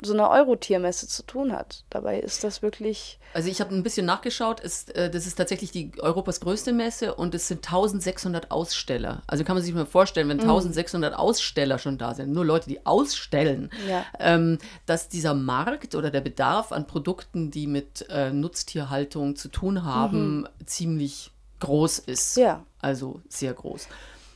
[0.01, 1.83] so einer Eurotiermesse zu tun hat.
[1.91, 5.71] Dabei ist das wirklich Also ich habe ein bisschen nachgeschaut, ist, äh, das ist tatsächlich
[5.71, 9.21] die Europas größte Messe und es sind 1600 Aussteller.
[9.27, 10.31] Also kann man sich mal vorstellen, Mhm.
[10.31, 14.03] wenn 1600 Aussteller schon da sind, nur Leute, die ausstellen, Ja.
[14.19, 19.83] ähm, dass dieser Markt oder der Bedarf an Produkten, die mit äh, Nutztierhaltung zu tun
[19.85, 22.37] haben, ziemlich groß ist.
[22.37, 22.43] Mhm.
[22.43, 22.65] Ja.
[22.81, 23.87] Also sehr groß.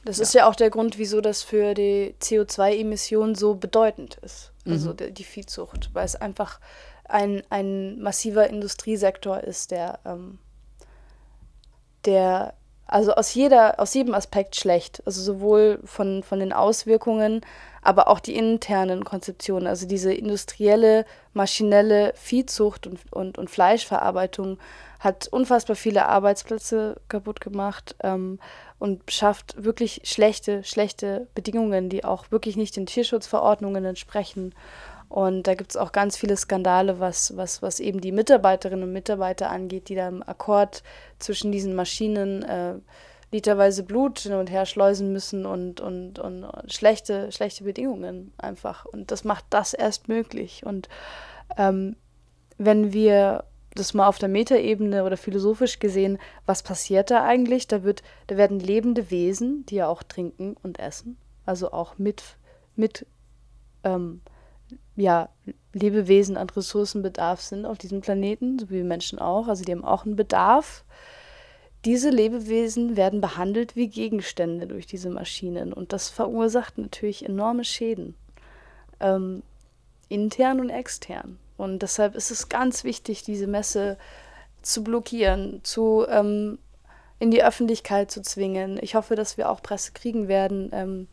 [0.06, 4.52] Das ist ja auch der Grund, wieso das für die CO2-Emissionen so bedeutend ist.
[4.72, 6.60] Also die, die Viehzucht, weil es einfach
[7.06, 10.40] ein, ein massiver Industriesektor ist, der, ähm,
[12.06, 12.54] der
[12.88, 15.04] also aus jeder, aus jedem Aspekt schlecht.
[15.06, 17.42] Also sowohl von, von den Auswirkungen,
[17.82, 19.68] aber auch die internen Konzeptionen.
[19.68, 24.58] Also diese industrielle, maschinelle Viehzucht und, und, und Fleischverarbeitung
[25.00, 28.40] hat unfassbar viele Arbeitsplätze kaputt gemacht ähm,
[28.80, 34.54] und schafft wirklich schlechte, schlechte Bedingungen, die auch wirklich nicht den Tierschutzverordnungen entsprechen.
[35.10, 38.94] Und da gibt es auch ganz viele Skandale, was, was, was eben die Mitarbeiterinnen und
[38.94, 40.84] Mitarbeiter angeht, die da im Akkord
[41.18, 42.76] zwischen diesen Maschinen äh,
[43.32, 48.86] literweise Blut hin und her schleusen müssen und, und, und schlechte, schlechte Bedingungen einfach.
[48.86, 50.66] Und das macht das erst möglich.
[50.66, 50.90] Und
[51.58, 51.96] ähm,
[52.58, 53.44] wenn wir
[53.80, 57.68] das mal auf der Metaebene oder philosophisch gesehen, was passiert da eigentlich?
[57.68, 62.38] Da, wird, da werden lebende Wesen, die ja auch trinken und essen, also auch mit,
[62.76, 63.06] mit
[63.84, 64.22] ähm,
[64.96, 65.30] ja,
[65.74, 69.48] Lebewesen an Ressourcenbedarf sind auf diesem Planeten, so wie Menschen auch.
[69.48, 70.84] Also die haben auch einen Bedarf.
[71.86, 78.16] Diese Lebewesen werden behandelt wie Gegenstände durch diese Maschinen und das verursacht natürlich enorme Schäden,
[79.00, 79.44] ähm,
[80.10, 81.38] intern und extern.
[81.58, 83.98] Und deshalb ist es ganz wichtig, diese Messe
[84.62, 86.60] zu blockieren, zu ähm,
[87.20, 88.78] in die Öffentlichkeit zu zwingen.
[88.82, 90.70] Ich hoffe, dass wir auch Presse kriegen werden.
[90.72, 91.08] Ähm,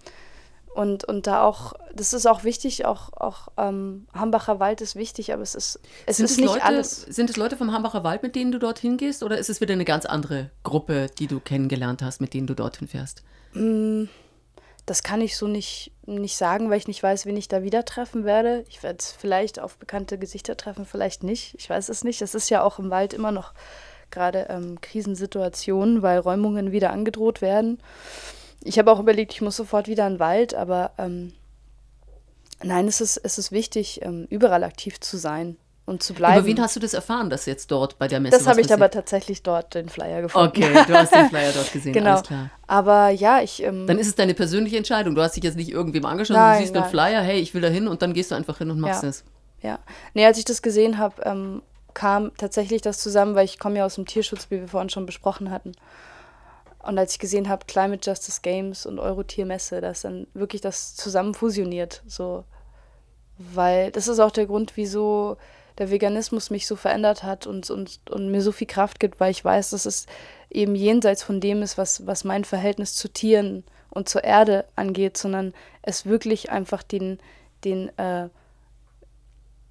[0.74, 5.32] und, und da auch, das ist auch wichtig, auch, auch ähm, Hambacher Wald ist wichtig,
[5.32, 7.02] aber es ist, es sind ist es nicht Leute, alles.
[7.02, 9.72] Sind es Leute vom Hambacher Wald, mit denen du dorthin gehst, oder ist es wieder
[9.72, 13.22] eine ganz andere Gruppe, die du kennengelernt hast, mit denen du dorthin fährst?
[13.52, 14.06] Mm,
[14.86, 17.84] das kann ich so nicht, nicht sagen, weil ich nicht weiß, wen ich da wieder
[17.84, 18.64] treffen werde.
[18.68, 21.54] Ich werde vielleicht auf bekannte Gesichter treffen, vielleicht nicht.
[21.58, 22.20] Ich weiß es nicht.
[22.20, 23.54] Es ist ja auch im Wald immer noch
[24.10, 27.80] gerade ähm, Krisensituationen, weil Räumungen wieder angedroht werden.
[28.62, 31.32] Ich habe auch überlegt, ich muss sofort wieder in den Wald, aber ähm,
[32.62, 35.56] nein, es ist, es ist wichtig, ähm, überall aktiv zu sein
[35.86, 36.38] und zu bleiben.
[36.38, 38.66] Über wen hast du das erfahren, dass jetzt dort bei der Messe das habe ich
[38.68, 38.80] passiert?
[38.80, 40.48] aber tatsächlich dort den Flyer gefunden.
[40.48, 42.12] Okay, du hast den Flyer dort gesehen, genau.
[42.12, 42.50] alles klar.
[42.66, 43.62] Aber ja, ich.
[43.62, 45.14] Ähm, Dann ist es deine persönliche Entscheidung.
[45.14, 46.90] Du hast dich jetzt nicht irgendwem angeschaut, Nein, du siehst einen nein.
[46.90, 49.08] Flyer, hey, ich will da hin und dann gehst du einfach hin und machst Ja.
[49.08, 49.24] das.
[49.60, 49.78] Ja.
[50.14, 51.62] Nee, als ich das gesehen habe, ähm,
[51.92, 55.06] kam tatsächlich das zusammen, weil ich komme ja aus dem Tierschutz, wie wir vorhin schon
[55.06, 55.72] besprochen hatten.
[56.82, 61.32] Und als ich gesehen habe, Climate Justice Games und Eurotiermesse, dass dann wirklich das zusammen
[61.34, 62.02] fusioniert.
[62.06, 62.44] So.
[63.38, 65.36] Weil das ist auch der Grund, wieso
[65.78, 69.30] der Veganismus mich so verändert hat und, und, und mir so viel Kraft gibt, weil
[69.30, 70.06] ich weiß, dass es
[70.50, 75.16] eben jenseits von dem ist, was, was mein Verhältnis zu Tieren und zur Erde angeht,
[75.16, 75.52] sondern
[75.82, 77.18] es wirklich einfach den,
[77.64, 78.28] den, äh,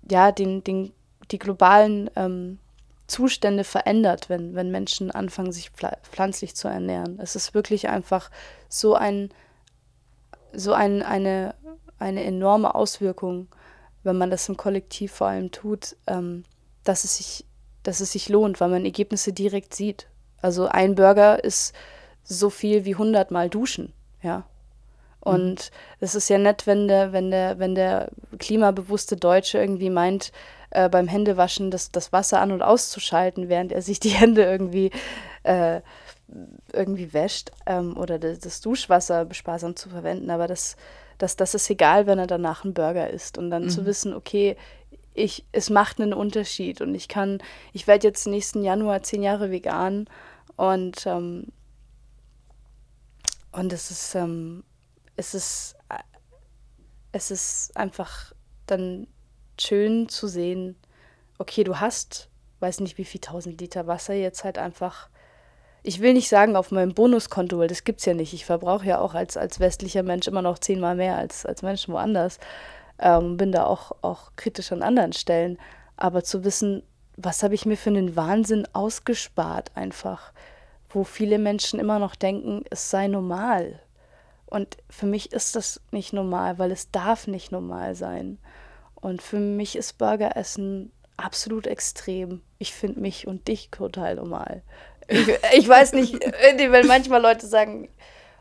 [0.10, 0.92] ja, den, den,
[1.32, 2.60] die globalen ähm,
[3.08, 7.20] Zustände verändert, wenn, wenn Menschen anfangen, sich pfla- pflanzlich zu ernähren.
[7.22, 8.32] Es ist wirklich einfach
[8.70, 9.30] so ein,
[10.54, 11.56] so ein, eine,
[12.00, 13.48] eine enorme Auswirkung,
[14.04, 16.44] wenn man das im Kollektiv vor allem tut, ähm,
[16.84, 17.46] dass, es sich,
[17.84, 20.08] dass es sich lohnt, weil man Ergebnisse direkt sieht.
[20.42, 21.74] Also ein Burger ist
[22.24, 24.46] so viel wie 100 Mal duschen, ja.
[25.22, 30.34] Und es ist ja nett, wenn der, wenn der, wenn der klimabewusste Deutsche irgendwie meint,
[30.70, 34.92] äh, beim Händewaschen das, das Wasser an- und auszuschalten, während er sich die Hände irgendwie,
[35.44, 35.80] äh,
[36.74, 40.30] irgendwie wäscht ähm, oder das, das Duschwasser sparsam zu verwenden.
[40.30, 40.76] Aber das,
[41.18, 43.38] das, das ist egal, wenn er danach einen Burger isst.
[43.38, 44.58] Und dann zu wissen, okay,
[45.14, 46.82] ich, es macht einen Unterschied.
[46.82, 47.42] Und ich kann,
[47.72, 50.08] ich werde jetzt nächsten Januar zehn Jahre vegan.
[50.56, 51.48] Und, ähm,
[53.52, 54.64] und es ist, ähm,
[55.16, 56.00] es ist, äh,
[57.12, 58.34] es ist einfach
[58.66, 59.08] dann
[59.60, 60.76] schön zu sehen,
[61.38, 65.10] okay, du hast, weiß nicht wie viel tausend Liter Wasser jetzt halt einfach,
[65.84, 68.34] ich will nicht sagen auf meinem Bonuskonto, weil das gibt's ja nicht.
[68.34, 71.94] Ich verbrauche ja auch als, als westlicher Mensch immer noch zehnmal mehr als, als Menschen
[71.94, 72.40] woanders.
[73.00, 75.58] Ähm, bin da auch, auch kritisch an anderen Stellen.
[75.98, 76.84] Aber zu wissen,
[77.18, 80.32] was habe ich mir für einen Wahnsinn ausgespart einfach,
[80.90, 83.80] wo viele Menschen immer noch denken, es sei normal.
[84.46, 88.38] Und für mich ist das nicht normal, weil es darf nicht normal sein.
[88.96, 92.42] Und für mich ist Burgeressen absolut extrem.
[92.58, 94.62] Ich finde mich und dich total normal.
[95.08, 95.28] Ich,
[95.58, 97.90] ich weiß nicht, irgendwie, wenn manchmal Leute sagen,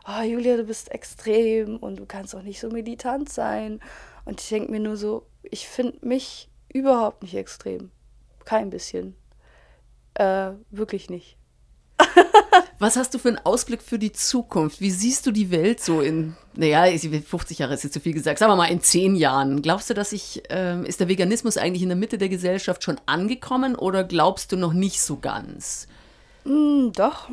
[0.07, 3.79] oh Julia, du bist extrem und du kannst auch nicht so militant sein.
[4.25, 7.91] Und ich denke mir nur so, ich finde mich überhaupt nicht extrem.
[8.45, 9.15] Kein bisschen.
[10.15, 11.37] Äh, wirklich nicht.
[12.79, 14.81] Was hast du für einen Ausblick für die Zukunft?
[14.81, 18.39] Wie siehst du die Welt so in, naja, 50 Jahre ist jetzt zu viel gesagt,
[18.39, 19.61] sagen wir mal in 10 Jahren?
[19.61, 22.99] Glaubst du, dass ich, ähm, ist der Veganismus eigentlich in der Mitte der Gesellschaft schon
[23.05, 25.87] angekommen oder glaubst du noch nicht so ganz?
[26.45, 27.29] Mm, doch.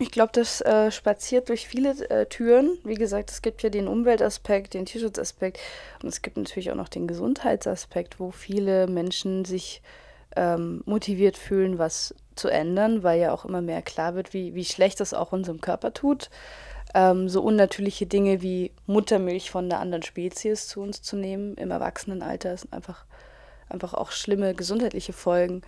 [0.00, 2.78] Ich glaube, das äh, spaziert durch viele äh, Türen.
[2.82, 5.60] Wie gesagt, es gibt ja den Umweltaspekt, den Tierschutzaspekt
[6.02, 9.82] und es gibt natürlich auch noch den Gesundheitsaspekt, wo viele Menschen sich
[10.34, 14.64] ähm, motiviert fühlen, was zu ändern, weil ja auch immer mehr klar wird, wie, wie
[14.64, 16.28] schlecht das auch unserem Körper tut.
[16.92, 21.70] Ähm, so unnatürliche Dinge wie Muttermilch von einer anderen Spezies zu uns zu nehmen im
[21.70, 23.04] Erwachsenenalter sind einfach,
[23.68, 25.62] einfach auch schlimme gesundheitliche Folgen.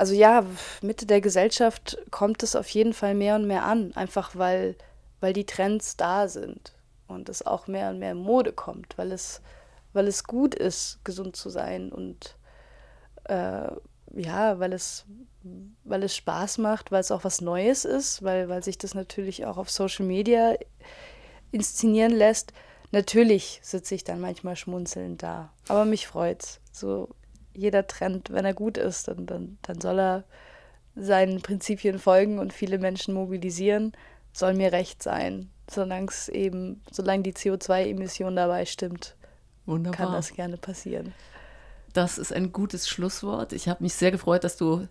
[0.00, 0.46] Also ja,
[0.80, 4.74] Mitte der Gesellschaft kommt es auf jeden Fall mehr und mehr an, einfach weil,
[5.20, 6.72] weil die Trends da sind
[7.06, 9.42] und es auch mehr und mehr in Mode kommt, weil es,
[9.92, 12.34] weil es gut ist, gesund zu sein und
[13.24, 13.70] äh,
[14.14, 15.04] ja, weil es,
[15.84, 19.44] weil es Spaß macht, weil es auch was Neues ist, weil, weil sich das natürlich
[19.44, 20.54] auch auf Social Media
[21.52, 22.54] inszenieren lässt.
[22.90, 25.52] Natürlich sitze ich dann manchmal schmunzelnd da.
[25.68, 26.58] Aber mich freut's.
[26.72, 27.10] So
[27.60, 30.24] jeder Trend, wenn er gut ist, dann, dann, dann soll er
[30.96, 33.92] seinen Prinzipien folgen und viele Menschen mobilisieren,
[34.32, 35.50] soll mir recht sein.
[35.70, 39.14] Solange es eben, solange die CO2-Emission dabei stimmt,
[39.66, 40.06] Wunderbar.
[40.06, 41.14] kann das gerne passieren.
[41.92, 43.52] Das ist ein gutes Schlusswort.
[43.52, 44.88] Ich habe mich sehr gefreut, dass du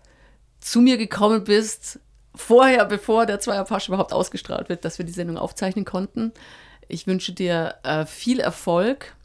[0.60, 2.00] zu mir gekommen bist,
[2.36, 6.32] vorher, bevor der Zweierpasch überhaupt ausgestrahlt wird, dass wir die Sendung aufzeichnen konnten.
[6.88, 9.16] Ich wünsche dir äh, viel Erfolg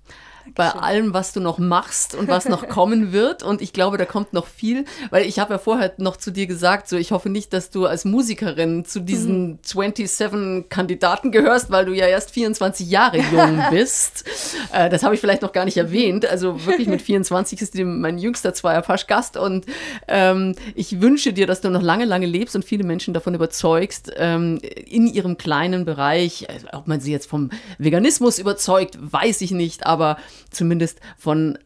[0.55, 3.43] bei allem, was du noch machst und was noch kommen wird.
[3.43, 6.47] Und ich glaube, da kommt noch viel, weil ich habe ja vorher noch zu dir
[6.47, 9.59] gesagt, so ich hoffe nicht, dass du als Musikerin zu diesen mhm.
[9.63, 14.25] 27 Kandidaten gehörst, weil du ja erst 24 Jahre jung bist.
[14.73, 16.27] äh, das habe ich vielleicht noch gar nicht erwähnt.
[16.27, 19.67] Also wirklich mit 24 ist mein jüngster Zweierpasch Gast und
[20.09, 24.13] ähm, ich wünsche dir, dass du noch lange, lange lebst und viele Menschen davon überzeugst,
[24.17, 29.51] ähm, in ihrem kleinen Bereich, also ob man sie jetzt vom Veganismus überzeugt, weiß ich
[29.51, 30.17] nicht, aber
[30.51, 31.59] zumindest von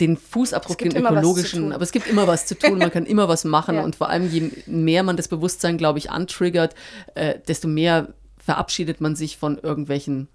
[0.00, 3.44] den Fußabdruck, den ökologischen, aber es gibt immer was zu tun, man kann immer was
[3.44, 3.82] machen ja.
[3.82, 6.74] und vor allem je mehr man das Bewusstsein, glaube ich, antriggert,
[7.14, 10.28] äh, desto mehr verabschiedet man sich von irgendwelchen,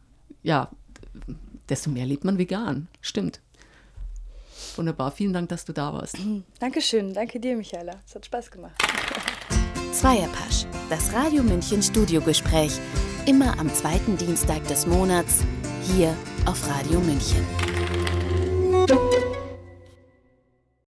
[0.43, 0.69] ja,
[1.69, 2.88] desto mehr lebt man vegan.
[3.01, 3.39] Stimmt.
[4.75, 5.11] Wunderbar.
[5.11, 6.17] Vielen Dank, dass du da warst.
[6.59, 7.13] Dankeschön.
[7.13, 7.95] Danke dir, Michaela.
[8.05, 8.73] Es hat Spaß gemacht.
[9.91, 12.73] Zweierpasch, das Radio München Studiogespräch.
[13.25, 15.43] Immer am zweiten Dienstag des Monats
[15.95, 16.15] hier
[16.45, 17.72] auf Radio München.
[18.74, 19.22] thank you